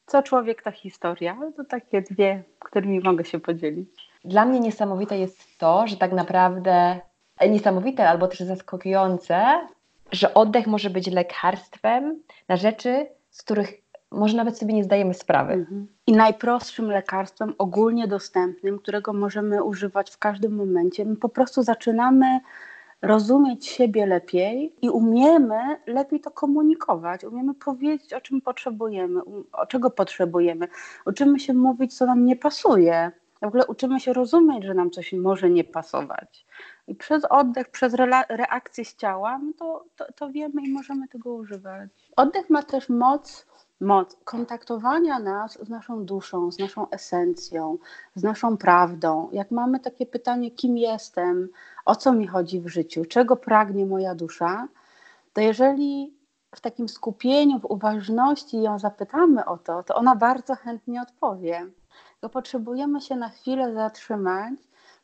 co 0.06 0.24
człowiek, 0.24 0.64
ta 0.64 0.72
historia. 0.72 1.38
To 1.58 1.64
takie 1.64 2.02
dwie, 2.02 2.44
którymi 2.60 3.00
mogę 3.00 3.26
się 3.26 3.40
podzielić. 3.40 3.90
Dla 4.26 4.46
mnie 4.46 4.60
niesamowite 4.60 5.18
jest 5.18 5.60
to, 5.60 5.88
że 5.88 5.98
tak 5.98 6.12
naprawdę 6.12 7.00
e, 7.38 7.50
niesamowite 7.50 8.10
albo 8.10 8.28
też 8.28 8.40
zaskakujące, 8.40 9.68
że 10.12 10.34
oddech 10.34 10.68
może 10.68 10.90
być 10.90 11.08
lekarstwem 11.08 12.24
na 12.48 12.58
rzeczy, 12.58 13.08
z 13.30 13.44
których 13.44 13.74
może 14.12 14.38
nawet 14.38 14.58
sobie 14.58 14.74
nie 14.74 14.84
zdajemy 14.84 15.14
sprawy. 15.14 15.54
Mhm. 15.54 15.88
I 16.08 16.12
najprostszym 16.12 16.92
lekarstwem, 16.92 17.54
ogólnie 17.58 18.08
dostępnym, 18.08 18.80
którego 18.80 19.14
możemy 19.14 19.64
używać 19.64 20.12
w 20.12 20.18
każdym 20.18 20.56
momencie. 20.56 21.06
My 21.06 21.16
po 21.16 21.30
prostu 21.30 21.64
zaczynamy 21.64 22.40
rozumieć 23.02 23.68
siebie 23.68 24.06
lepiej 24.06 24.76
i 24.82 24.90
umiemy 24.90 25.60
lepiej 25.88 26.20
to 26.20 26.32
komunikować, 26.32 27.24
umiemy 27.24 27.54
powiedzieć, 27.54 28.14
o 28.14 28.22
czym 28.22 28.42
potrzebujemy, 28.42 29.22
o 29.52 29.66
czego 29.66 29.90
potrzebujemy, 29.90 30.68
uczymy 31.06 31.40
się 31.40 31.54
mówić, 31.54 31.98
co 31.98 32.06
nam 32.06 32.26
nie 32.26 32.36
pasuje. 32.36 33.12
W 33.42 33.46
ogóle 33.46 33.66
uczymy 33.66 34.00
się 34.00 34.14
rozumieć, 34.14 34.64
że 34.64 34.74
nam 34.74 34.92
coś 34.92 35.14
może 35.14 35.50
nie 35.50 35.64
pasować. 35.64 36.46
I 36.88 36.96
przez 36.96 37.26
oddech, 37.26 37.70
przez 37.70 37.94
reakcję 38.30 38.86
z 38.86 38.96
ciała, 38.96 39.40
no 39.40 39.52
to, 39.60 39.86
to, 39.96 40.14
to 40.14 40.30
wiemy 40.30 40.62
i 40.62 40.74
możemy 40.74 41.08
tego 41.08 41.34
używać. 41.34 41.90
Oddech 42.16 42.50
ma 42.50 42.64
też 42.64 42.90
moc 42.90 43.48
moc 43.80 44.18
kontaktowania 44.24 45.20
nas 45.20 45.58
z 45.66 45.70
naszą 45.70 46.06
duszą, 46.06 46.52
z 46.52 46.60
naszą 46.60 46.90
esencją, 46.90 47.78
z 48.16 48.24
naszą 48.24 48.58
prawdą. 48.58 49.30
Jak 49.32 49.52
mamy 49.52 49.80
takie 49.80 50.06
pytanie, 50.06 50.52
kim 50.52 50.78
jestem, 50.78 51.50
o 51.86 51.96
co 51.96 52.14
mi 52.14 52.28
chodzi 52.28 52.62
w 52.62 52.68
życiu, 52.68 53.06
czego 53.06 53.36
pragnie 53.36 53.86
moja 53.86 54.16
dusza, 54.16 54.68
to 55.34 55.42
jeżeli 55.42 56.18
w 56.56 56.62
takim 56.62 56.90
skupieniu, 56.90 57.60
w 57.60 57.66
uważności 57.66 58.62
ją 58.62 58.80
zapytamy 58.80 59.46
o 59.46 59.58
to, 59.58 59.84
to 59.84 59.96
ona 59.96 60.16
bardzo 60.16 60.56
chętnie 60.56 61.02
odpowie. 61.02 61.68
To 62.20 62.30
potrzebujemy 62.30 63.02
się 63.02 63.16
na 63.16 63.30
chwilę 63.30 63.74
zatrzymać, 63.74 64.54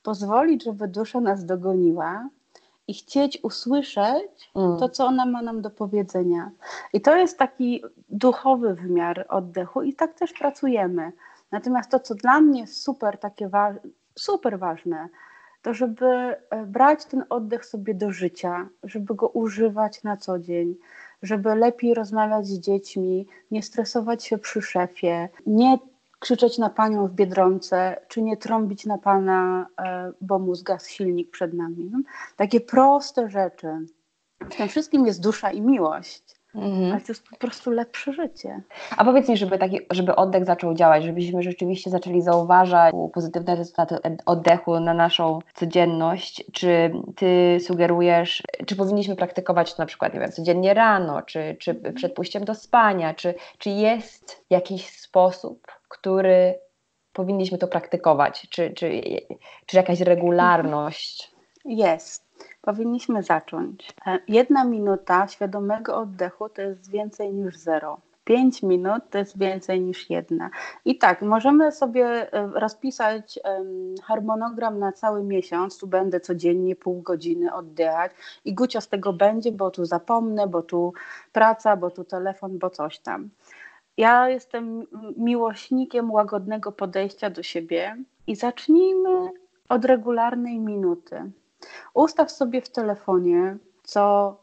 pozwolić, 0.04 0.64
żeby 0.64 0.88
dusza 0.88 1.20
nas 1.20 1.46
dogoniła 1.46 2.30
i 2.88 2.94
chcieć 2.94 3.40
usłyszeć 3.44 4.52
mm. 4.56 4.80
to, 4.80 4.90
co 4.90 5.06
ona 5.06 5.26
ma 5.26 5.42
nam 5.42 5.62
do 5.62 5.70
powiedzenia. 5.70 6.52
I 6.94 7.02
to 7.02 7.16
jest 7.16 7.38
taki 7.38 7.84
duchowy 8.10 8.74
wymiar 8.74 9.26
oddechu 9.30 9.82
i 9.82 9.94
tak 9.94 10.14
też 10.14 10.34
pracujemy. 10.34 11.12
Natomiast 11.52 11.92
to, 11.92 12.00
co 12.00 12.16
dla 12.16 12.42
mnie 12.42 12.62
jest 12.62 12.84
super, 12.84 13.18
takie 13.18 13.50
wa 13.50 13.74
super 14.16 14.60
ważne, 14.60 15.10
to 15.62 15.74
żeby 15.74 16.06
e, 16.06 16.66
brać 16.66 17.06
ten 17.06 17.24
oddech 17.30 17.66
sobie 17.66 17.94
do 17.94 18.12
życia, 18.12 18.70
żeby 18.84 19.16
go 19.16 19.28
używać 19.28 20.04
na 20.04 20.18
co 20.18 20.40
dzień, 20.40 20.76
żeby 21.22 21.56
lepiej 21.56 21.94
rozmawiać 21.94 22.48
z 22.48 22.60
dziećmi, 22.60 23.28
nie 23.52 23.64
stresować 23.64 24.24
się 24.24 24.38
przy 24.38 24.62
szefie, 24.62 25.30
nie 25.46 25.78
krzyczeć 26.24 26.58
na 26.58 26.70
panią 26.70 27.08
w 27.08 27.12
biedronce, 27.12 27.98
czy 28.08 28.22
nie 28.22 28.38
trąbić 28.38 28.86
na 28.86 28.98
pana, 28.98 29.68
e, 29.80 30.12
bo 30.22 30.40
mu 30.40 30.56
zgasł 30.56 30.90
silnik 30.90 31.32
przed 31.32 31.54
nami. 31.54 31.90
No, 31.92 32.00
takie 32.36 32.62
proste 32.62 33.30
rzeczy. 33.30 33.68
W 34.40 34.56
tym 34.56 34.68
wszystkim 34.68 35.06
jest 35.06 35.22
dusza 35.22 35.52
i 35.52 35.62
miłość. 35.62 36.24
Mhm. 36.56 36.92
Ale 36.92 37.02
to 37.02 37.12
jest 37.12 37.30
po 37.30 37.38
prostu 37.38 37.72
lepsze 37.72 38.14
życie. 38.14 38.62
A 38.98 39.06
powiedz 39.06 39.30
mi, 39.30 39.38
żeby, 39.38 39.58
taki, 39.58 39.80
żeby 39.92 40.16
oddech 40.16 40.46
zaczął 40.46 40.74
działać, 40.74 41.04
żebyśmy 41.04 41.44
rzeczywiście 41.44 41.90
zaczęli 41.90 42.22
zauważać 42.22 42.94
pozytywne 43.14 43.56
rezultaty 43.56 43.98
oddechu 44.26 44.80
na 44.80 44.94
naszą 44.94 45.40
codzienność. 45.54 46.44
Czy 46.52 46.92
ty 47.16 47.58
sugerujesz, 47.60 48.44
czy 48.66 48.76
powinniśmy 48.76 49.16
praktykować 49.16 49.74
to 49.74 49.82
na 49.82 49.86
przykład, 49.86 50.14
nie 50.14 50.20
wiem, 50.20 50.32
codziennie 50.32 50.74
rano, 50.74 51.22
czy, 51.22 51.58
czy 51.60 51.76
przed 51.76 52.14
pójściem 52.14 52.46
do 52.46 52.56
spania, 52.56 53.14
czy, 53.14 53.34
czy 53.58 53.70
jest 53.70 54.46
jakiś 54.50 54.90
sposób, 54.90 55.68
który 55.94 56.60
powinniśmy 57.14 57.58
to 57.58 57.68
praktykować? 57.68 58.48
Czy, 58.50 58.72
czy, 58.72 59.02
czy 59.66 59.78
jakaś 59.78 60.02
regularność? 60.02 61.32
Jest. 61.66 62.24
Powinniśmy 62.62 63.24
zacząć. 63.24 63.94
E, 64.08 64.20
jedna 64.28 64.66
minuta 64.66 65.28
świadomego 65.28 65.98
oddechu 65.98 66.50
to 66.50 66.62
jest 66.62 66.92
więcej 66.92 67.34
niż 67.34 67.58
zero. 67.58 67.98
Pięć 68.24 68.64
minut 68.64 69.04
to 69.10 69.18
jest 69.18 69.38
więcej 69.38 69.82
niż 69.82 70.10
jedna. 70.10 70.50
I 70.86 70.98
tak, 70.98 71.22
możemy 71.22 71.72
sobie 71.72 72.34
e, 72.34 72.48
rozpisać 72.54 73.40
harmonogram 74.04 74.80
na 74.80 74.92
cały 74.92 75.24
miesiąc. 75.24 75.78
Tu 75.78 75.88
będę 75.88 76.20
codziennie 76.20 76.76
pół 76.76 77.02
godziny 77.02 77.54
oddychać 77.54 78.12
i 78.46 78.54
gucia 78.54 78.82
z 78.82 78.88
tego 78.88 79.14
będzie, 79.14 79.52
bo 79.52 79.72
tu 79.72 79.86
zapomnę, 79.86 80.48
bo 80.48 80.62
tu 80.62 80.94
praca, 81.32 81.78
bo 81.78 81.92
tu 81.92 82.04
telefon, 82.04 82.58
bo 82.58 82.70
coś 82.70 83.00
tam. 83.00 83.30
Ja 83.98 84.30
jestem 84.30 84.88
miłośnikiem 85.18 86.12
łagodnego 86.12 86.72
podejścia 86.72 87.30
do 87.30 87.44
siebie 87.44 87.98
i 88.28 88.36
zacznijmy 88.36 89.30
od 89.70 89.86
regularnej 89.86 90.60
minuty. 90.60 91.32
Ustaw 91.94 92.32
sobie 92.32 92.62
w 92.62 92.70
telefonie 92.70 93.58
co 93.84 94.36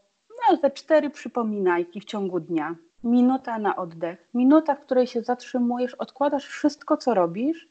no, 0.51 0.57
te 0.57 0.71
cztery 0.71 1.11
przypominajki 1.11 2.01
w 2.01 2.05
ciągu 2.05 2.41
dnia. 2.41 2.77
Minuta 3.05 3.59
na 3.59 3.77
oddech, 3.77 4.29
minuta, 4.35 4.75
w 4.75 4.81
której 4.81 5.07
się 5.07 5.23
zatrzymujesz, 5.23 5.95
odkładasz 5.95 6.47
wszystko, 6.47 6.97
co 6.97 7.15
robisz, 7.15 7.69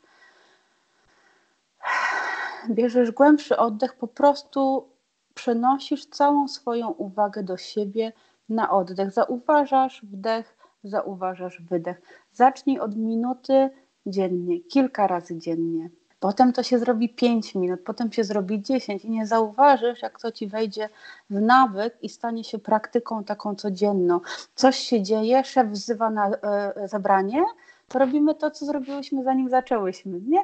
bierzesz 2.70 3.12
głębszy 3.12 3.58
oddech, 3.58 3.96
po 3.96 4.08
prostu 4.08 4.90
przenosisz 5.34 6.06
całą 6.06 6.48
swoją 6.48 6.90
uwagę 6.90 7.44
do 7.44 7.58
siebie 7.58 8.14
na 8.50 8.72
oddech. 8.72 9.12
Zauważasz 9.12 10.06
wdech, 10.06 10.58
zauważasz 10.84 11.62
wydech. 11.62 12.02
Zacznij 12.34 12.80
od 12.80 12.96
minuty 12.96 13.70
dziennie, 14.06 14.60
kilka 14.60 15.08
razy 15.08 15.38
dziennie. 15.38 15.90
Potem 16.20 16.54
to 16.54 16.64
się 16.64 16.80
zrobi 16.80 17.10
5 17.10 17.56
minut, 17.56 17.80
potem 17.86 18.12
się 18.12 18.24
zrobi 18.24 18.62
10 18.62 19.06
i 19.06 19.10
nie 19.10 19.28
zauważysz, 19.28 20.02
jak 20.02 20.20
to 20.20 20.32
ci 20.32 20.48
wejdzie 20.48 20.90
w 21.30 21.42
nawyk 21.42 21.98
i 22.02 22.10
stanie 22.10 22.44
się 22.44 22.60
praktyką 22.60 23.24
taką 23.24 23.56
codzienną. 23.56 24.20
Coś 24.56 24.78
się 24.78 25.02
dzieje, 25.02 25.44
szef 25.44 25.68
wzywa 25.68 26.10
na 26.10 26.30
e, 26.30 26.88
zebranie, 26.88 27.44
to 27.88 28.00
robimy 28.00 28.36
to, 28.36 28.52
co 28.52 28.66
zrobiłyśmy 28.66 29.24
zanim 29.24 29.50
zaczęłyśmy, 29.50 30.22
nie? 30.22 30.44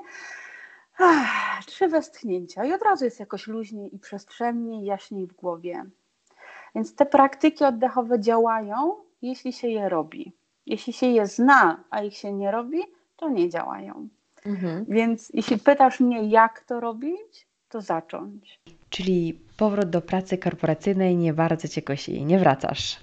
Ach, 0.98 1.65
trzy 1.65 1.88
westchnięcia 1.88 2.65
i 2.65 2.74
od 2.74 2.82
razu 2.82 3.06
jest 3.06 3.19
jakoś 3.19 3.48
luźniej 3.48 3.95
i 3.95 4.00
przestrzenniej, 4.00 4.86
jaśniej 4.86 5.28
w 5.28 5.34
głowie. 5.34 5.86
Więc 6.76 6.95
te 6.95 7.06
praktyki 7.06 7.63
oddechowe 7.63 8.19
działają, 8.19 8.95
jeśli 9.26 9.54
się 9.54 9.68
je 9.68 9.90
robi. 9.90 10.34
Jeśli 10.66 10.94
się 10.94 11.08
je 11.08 11.28
zna, 11.28 11.84
a 11.90 12.02
ich 12.02 12.18
się 12.18 12.34
nie 12.34 12.52
robi, 12.52 12.80
to 13.16 13.30
nie 13.30 13.50
działają. 13.50 14.08
Mhm. 14.46 14.86
Więc 14.90 15.32
jeśli 15.34 15.58
pytasz 15.58 16.00
mnie, 16.00 16.30
jak 16.30 16.64
to 16.68 16.80
robić, 16.80 17.48
to 17.70 17.82
zacząć. 17.82 18.60
Czyli 18.90 19.40
powrót 19.58 19.90
do 19.90 20.02
pracy 20.02 20.38
korporacyjnej 20.38 21.16
nie 21.16 21.34
bardzo 21.34 21.68
cię 21.68 21.82
kosi, 21.82 22.26
nie 22.26 22.40
wracasz. 22.40 23.00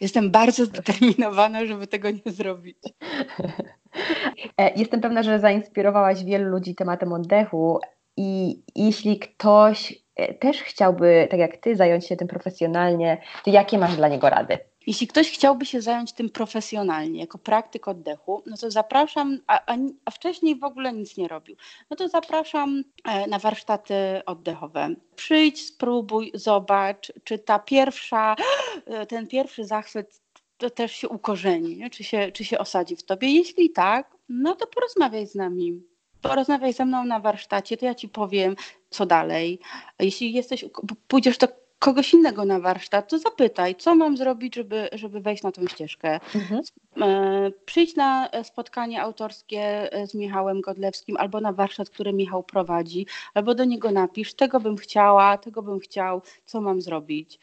Jestem 0.00 0.30
bardzo 0.30 0.64
zdeterminowana, 0.64 1.66
żeby 1.66 1.86
tego 1.86 2.10
nie 2.10 2.32
zrobić. 2.32 2.78
E, 4.58 4.74
jestem 4.76 5.00
pewna, 5.00 5.22
że 5.22 5.40
zainspirowałaś 5.40 6.24
wielu 6.24 6.50
ludzi 6.50 6.74
tematem 6.74 7.12
oddechu 7.12 7.80
i 8.16 8.62
jeśli 8.74 9.18
ktoś 9.18 9.94
e, 10.16 10.34
też 10.34 10.62
chciałby, 10.62 11.28
tak 11.30 11.40
jak 11.40 11.56
ty, 11.56 11.76
zająć 11.76 12.06
się 12.06 12.16
tym 12.16 12.28
profesjonalnie, 12.28 13.22
to 13.44 13.50
jakie 13.50 13.78
masz 13.78 13.96
dla 13.96 14.08
niego 14.08 14.30
rady? 14.30 14.58
Jeśli 14.86 15.06
ktoś 15.06 15.30
chciałby 15.30 15.66
się 15.66 15.80
zająć 15.80 16.12
tym 16.12 16.30
profesjonalnie, 16.30 17.20
jako 17.20 17.38
praktyk 17.38 17.88
oddechu, 17.88 18.42
no 18.46 18.56
to 18.56 18.70
zapraszam, 18.70 19.38
a, 19.46 19.72
a, 20.04 20.10
wcześniej 20.10 20.58
w 20.58 20.64
ogóle 20.64 20.92
nic 20.92 21.16
nie 21.16 21.28
robił, 21.28 21.56
no 21.90 21.96
to 21.96 22.08
zapraszam 22.08 22.84
e, 23.04 23.26
na 23.26 23.38
warsztaty 23.38 23.94
oddechowe. 24.26 24.94
Przyjdź, 25.16 25.66
spróbuj, 25.66 26.30
zobacz, 26.34 27.12
czy 27.24 27.38
ta 27.38 27.58
pierwsza, 27.58 28.36
e, 28.86 29.06
ten 29.06 29.26
pierwszy 29.26 29.64
zachwyt 29.64 30.20
to 30.58 30.70
też 30.70 30.92
się 30.92 31.08
ukorzeni? 31.08 31.90
Czy, 31.90 32.04
się, 32.04 32.32
czy 32.32 32.44
się 32.44 32.58
osadzi 32.58 32.96
w 32.96 33.02
tobie. 33.02 33.28
Jeśli 33.30 33.70
tak, 33.70 34.16
no 34.28 34.54
to 34.54 34.66
porozmawiaj 34.66 35.26
z 35.26 35.34
nami. 35.34 35.82
Porozmawiaj 36.22 36.72
ze 36.72 36.84
mną 36.84 37.04
na 37.04 37.20
warsztacie, 37.20 37.76
to 37.76 37.84
ja 37.84 37.94
ci 37.94 38.08
powiem, 38.08 38.56
co 38.90 39.06
dalej. 39.06 39.60
Jeśli 39.98 40.32
jesteś, 40.32 40.64
pójdziesz 41.08 41.38
do 41.38 41.48
kogoś 41.78 42.14
innego 42.14 42.44
na 42.44 42.60
warsztat, 42.60 43.08
to 43.10 43.18
zapytaj, 43.18 43.74
co 43.74 43.94
mam 43.94 44.16
zrobić, 44.16 44.54
żeby, 44.54 44.88
żeby 44.92 45.20
wejść 45.20 45.42
na 45.42 45.52
tą 45.52 45.66
ścieżkę. 45.66 46.20
Mhm. 46.34 46.62
E, 47.02 47.50
przyjdź 47.64 47.96
na 47.96 48.28
spotkanie 48.42 49.02
autorskie 49.02 49.90
z 50.06 50.14
Michałem 50.14 50.60
Godlewskim 50.60 51.16
albo 51.16 51.40
na 51.40 51.52
warsztat, 51.52 51.90
który 51.90 52.12
Michał 52.12 52.42
prowadzi, 52.42 53.06
albo 53.34 53.54
do 53.54 53.64
niego 53.64 53.90
napisz, 53.90 54.34
tego 54.34 54.60
bym 54.60 54.76
chciała, 54.76 55.38
tego 55.38 55.62
bym 55.62 55.78
chciał, 55.78 56.22
co 56.44 56.60
mam 56.60 56.80
zrobić 56.80 57.38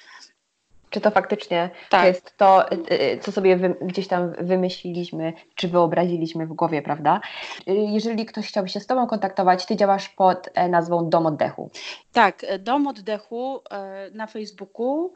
czy 0.93 1.01
to 1.01 1.12
faktycznie 1.12 1.69
tak. 1.89 2.06
jest 2.06 2.38
to, 2.38 2.71
y, 2.71 2.75
y, 2.91 3.19
co 3.21 3.32
sobie 3.32 3.58
wy, 3.58 3.75
gdzieś 3.82 4.08
tam 4.08 4.34
wymyśliliśmy, 4.39 5.34
czy 5.56 5.67
wyobraziliśmy 5.67 6.47
w 6.47 6.53
głowie, 6.53 6.82
prawda? 6.82 7.21
Y, 7.67 7.73
jeżeli 7.73 8.25
ktoś 8.25 8.47
chciałby 8.47 8.69
się 8.69 8.79
z 8.79 8.88
Tobą 8.88 9.08
kontaktować, 9.08 9.65
Ty 9.65 9.75
działasz 9.75 10.10
pod 10.10 10.49
e, 10.53 10.69
nazwą 10.69 11.10
Dom 11.10 11.25
Oddechu. 11.25 11.69
Tak, 12.12 12.43
e, 12.43 12.60
Dom 12.60 12.88
Oddechu 12.88 13.62
e, 13.71 14.10
na 14.12 14.27
Facebooku. 14.27 15.13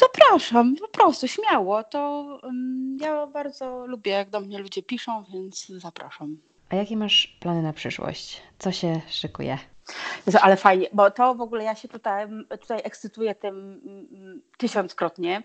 Zapraszam, 0.00 0.76
po 0.76 0.88
prostu, 0.88 1.28
śmiało. 1.28 1.84
To 1.84 2.24
um, 2.42 2.98
ja 3.00 3.26
bardzo 3.26 3.86
lubię, 3.86 4.12
jak 4.12 4.30
do 4.30 4.40
mnie 4.40 4.58
ludzie 4.58 4.82
piszą, 4.82 5.24
więc 5.32 5.66
zapraszam. 5.66 6.38
A 6.70 6.76
jakie 6.76 6.96
masz 6.96 7.36
plany 7.40 7.62
na 7.62 7.72
przyszłość? 7.72 8.42
Co 8.58 8.72
się 8.72 9.00
szykuje? 9.08 9.58
Ale 10.42 10.56
fajnie, 10.56 10.86
bo 10.92 11.10
to 11.10 11.34
w 11.34 11.40
ogóle 11.40 11.64
ja 11.64 11.74
się 11.74 11.88
tutaj, 11.88 12.28
tutaj 12.60 12.80
ekscytuję 12.84 13.34
tym 13.34 13.80
tysiąckrotnie. 14.58 15.42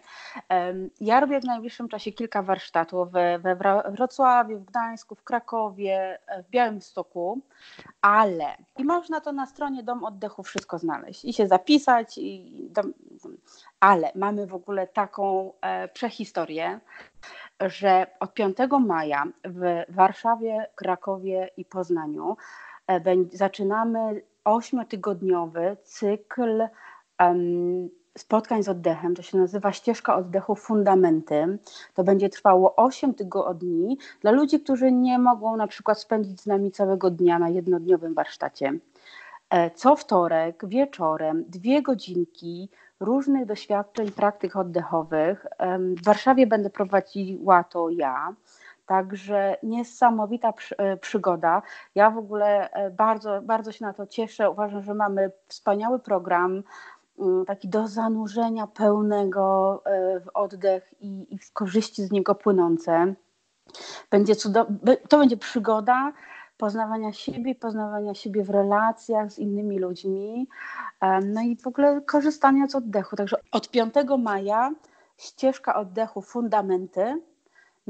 Ja 1.02 1.20
robię 1.20 1.40
w 1.40 1.46
najbliższym 1.46 1.90
czasie 1.90 2.12
kilka 2.12 2.44
warsztatów 2.44 3.12
we, 3.12 3.40
Wrocławiu, 3.90 4.60
w 4.60 4.66
Gdańsku, 4.66 5.16
w 5.16 5.24
Krakowie, 5.24 6.20
w 6.48 6.50
Białymstoku, 6.50 7.42
ale 8.02 8.58
i 8.78 8.84
można 8.84 9.22
to 9.22 9.32
na 9.32 9.46
stronie 9.46 9.84
Dom 9.84 10.04
Oddechu 10.04 10.44
wszystko 10.44 10.78
znaleźć 10.78 11.26
i 11.26 11.34
się 11.34 11.48
zapisać, 11.48 12.18
i 12.18 12.68
dom, 12.70 12.94
ale 13.80 14.12
mamy 14.16 14.48
w 14.48 14.54
ogóle 14.54 14.88
taką 14.88 15.54
e, 15.62 15.88
prehistorię, 15.88 16.80
że 17.60 18.08
od 18.20 18.34
5 18.34 18.58
maja 18.80 19.24
w 19.46 19.84
Warszawie, 19.90 20.68
Krakowie 20.76 21.50
i 21.58 21.66
Poznaniu 21.66 22.38
e, 22.88 23.02
zaczynamy 23.32 24.22
ośmiotygodniowy 24.46 25.78
cykl 25.84 26.68
um, 27.20 27.90
spotkań 28.18 28.64
z 28.64 28.70
oddechem. 28.70 29.16
To 29.16 29.22
się 29.22 29.38
nazywa 29.38 29.72
ścieżka 29.72 30.16
oddechu 30.16 30.56
Fundamenty. 30.56 31.58
To 31.94 32.04
będzie 32.04 32.30
trwało 32.30 32.76
8 32.76 33.14
tygodni 33.14 33.98
dla 34.22 34.32
ludzi, 34.32 34.60
którzy 34.60 34.92
nie 34.92 35.20
mogą 35.20 35.56
na 35.56 35.68
przykład 35.68 36.00
spędzić 36.00 36.42
z 36.42 36.46
nami 36.46 36.72
całego 36.72 37.12
dnia 37.12 37.40
na 37.40 37.50
jednodniowym 37.50 38.14
warsztacie. 38.14 38.74
E, 39.50 39.72
co 39.72 39.96
wtorek 39.96 40.64
wieczorem 40.68 41.46
dwie 41.48 41.82
godzinki 41.82 42.70
różnych 43.00 43.46
doświadczeń, 43.46 44.12
praktyk 44.12 44.56
oddechowych. 44.56 45.46
W 45.98 46.04
Warszawie 46.04 46.48
będę 46.48 46.70
prowadziła 46.70 47.64
to 47.64 47.90
ja. 47.90 48.36
Także 48.92 49.58
niesamowita 49.64 50.54
e, 50.78 50.98
przygoda. 50.98 51.62
Ja 51.96 52.10
w 52.10 52.18
ogóle 52.18 52.72
e, 52.72 52.90
bardzo, 52.90 53.42
bardzo 53.42 53.72
się 53.72 53.86
na 53.86 53.94
to 53.94 54.08
cieszę. 54.08 54.50
Uważam, 54.50 54.84
że 54.84 54.94
mamy 54.94 55.32
wspaniały 55.48 56.00
program, 56.00 56.64
mm, 57.20 57.46
taki 57.46 57.70
do 57.70 57.88
zanurzenia 57.88 58.68
pełnego 58.68 59.82
e, 59.86 60.20
w 60.20 60.28
oddech 60.34 60.94
i, 61.02 61.38
w 61.38 61.54
korzyści 61.54 62.04
z 62.04 62.12
niego 62.12 62.36
płynące. 62.36 63.14
Będzie 64.10 64.36
to 65.10 65.18
będzie 65.18 65.38
przygoda 65.38 66.12
poznawania 66.58 67.14
siebie, 67.14 67.56
poznawania 67.56 68.14
siebie 68.14 68.44
w 68.44 68.50
relacjach 68.50 69.32
z 69.32 69.40
innymi 69.40 69.80
ludźmi, 69.80 70.48
no 71.26 71.42
i 71.42 71.58
w 71.58 71.68
ogóle 71.68 72.02
korzystania 72.02 72.68
z 72.68 72.76
oddechu. 72.76 73.16
Także 73.16 73.38
od 73.52 73.70
5 73.70 73.94
maja 74.20 74.72
ścieżka 75.18 75.76
oddechu 75.76 76.22
Fundamenty 76.22 77.22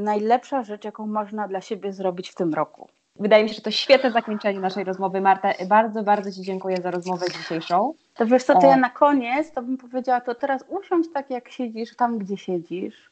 najlepsza 0.01 0.63
rzecz, 0.63 0.85
jaką 0.85 1.07
można 1.07 1.47
dla 1.47 1.61
siebie 1.61 1.93
zrobić 1.93 2.29
w 2.29 2.35
tym 2.35 2.53
roku. 2.53 2.89
Wydaje 3.15 3.43
mi 3.43 3.49
się, 3.49 3.55
że 3.55 3.61
to 3.61 3.71
świetne 3.71 4.11
zakończenie 4.11 4.59
naszej 4.59 4.83
rozmowy. 4.83 5.21
Marta, 5.21 5.53
bardzo, 5.67 6.03
bardzo 6.03 6.31
Ci 6.31 6.41
dziękuję 6.41 6.77
za 6.77 6.91
rozmowę 6.91 7.25
dzisiejszą. 7.37 7.93
To 8.13 8.25
wiesz 8.25 8.43
co, 8.43 8.59
to 8.59 8.67
ja 8.67 8.77
na 8.77 8.89
koniec 8.89 9.51
to 9.51 9.61
bym 9.61 9.77
powiedziała, 9.77 10.21
to 10.21 10.35
teraz 10.35 10.65
usiądź 10.67 11.13
tak, 11.13 11.29
jak 11.29 11.49
siedzisz, 11.49 11.95
tam, 11.95 12.17
gdzie 12.17 12.37
siedzisz. 12.37 13.11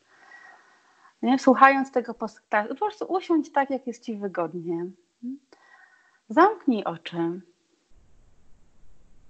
Nie? 1.21 1.39
Słuchając 1.39 1.91
tego 1.91 2.13
podcastu, 2.13 2.75
po 2.75 2.85
prostu 2.85 3.05
usiądź 3.05 3.51
tak, 3.51 3.69
jak 3.69 3.87
jest 3.87 4.03
Ci 4.03 4.15
wygodnie. 4.15 4.85
Zamknij 6.29 6.83
oczy 6.83 7.41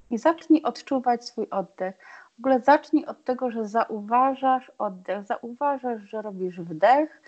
i 0.09 0.17
zacznij 0.17 0.63
odczuwać 0.63 1.25
swój 1.25 1.49
oddech. 1.49 1.95
W 2.35 2.39
ogóle 2.39 2.59
zacznij 2.59 3.05
od 3.05 3.23
tego, 3.23 3.51
że 3.51 3.67
zauważasz 3.67 4.71
oddech, 4.77 5.25
zauważasz, 5.25 6.01
że 6.01 6.21
robisz 6.21 6.59
wdech, 6.61 7.21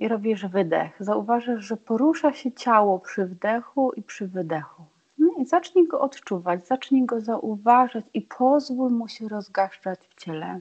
i 0.00 0.08
robisz 0.08 0.46
wydech. 0.46 0.90
Zauważysz, 1.00 1.64
że 1.64 1.76
porusza 1.76 2.32
się 2.32 2.52
ciało 2.52 2.98
przy 2.98 3.26
wdechu 3.26 3.92
i 3.92 4.02
przy 4.02 4.28
wydechu. 4.28 4.82
No 5.18 5.28
i 5.38 5.46
zacznij 5.46 5.88
go 5.88 6.00
odczuwać, 6.00 6.66
zacznij 6.66 7.06
go 7.06 7.20
zauważać 7.20 8.04
i 8.14 8.22
pozwól 8.22 8.90
mu 8.90 9.08
się 9.08 9.28
rozgaszczać 9.28 10.00
w 10.08 10.14
ciele. 10.14 10.60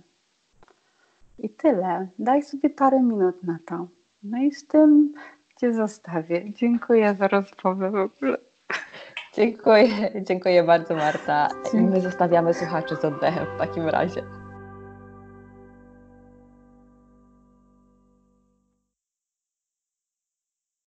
I 1.39 1.49
tyle. 1.49 2.07
Daj 2.19 2.43
sobie 2.43 2.69
parę 2.69 3.01
minut 3.01 3.43
na 3.43 3.59
to. 3.65 3.87
No 4.23 4.37
i 4.37 4.51
z 4.51 4.67
tym 4.67 5.13
Cię 5.59 5.73
zostawię. 5.73 6.53
Dziękuję 6.53 7.15
za 7.15 7.27
rozmowę 7.27 7.91
w 7.91 7.95
ogóle. 7.95 8.37
Dziękuję, 9.33 9.87
dziękuję 10.21 10.63
bardzo 10.63 10.95
Marta. 10.95 11.47
I 11.73 11.77
my 11.77 12.01
zostawiamy 12.01 12.53
słuchaczy 12.53 12.95
z 12.95 13.05
oddechem 13.05 13.45
w 13.55 13.59
takim 13.59 13.89
razie. 13.89 14.38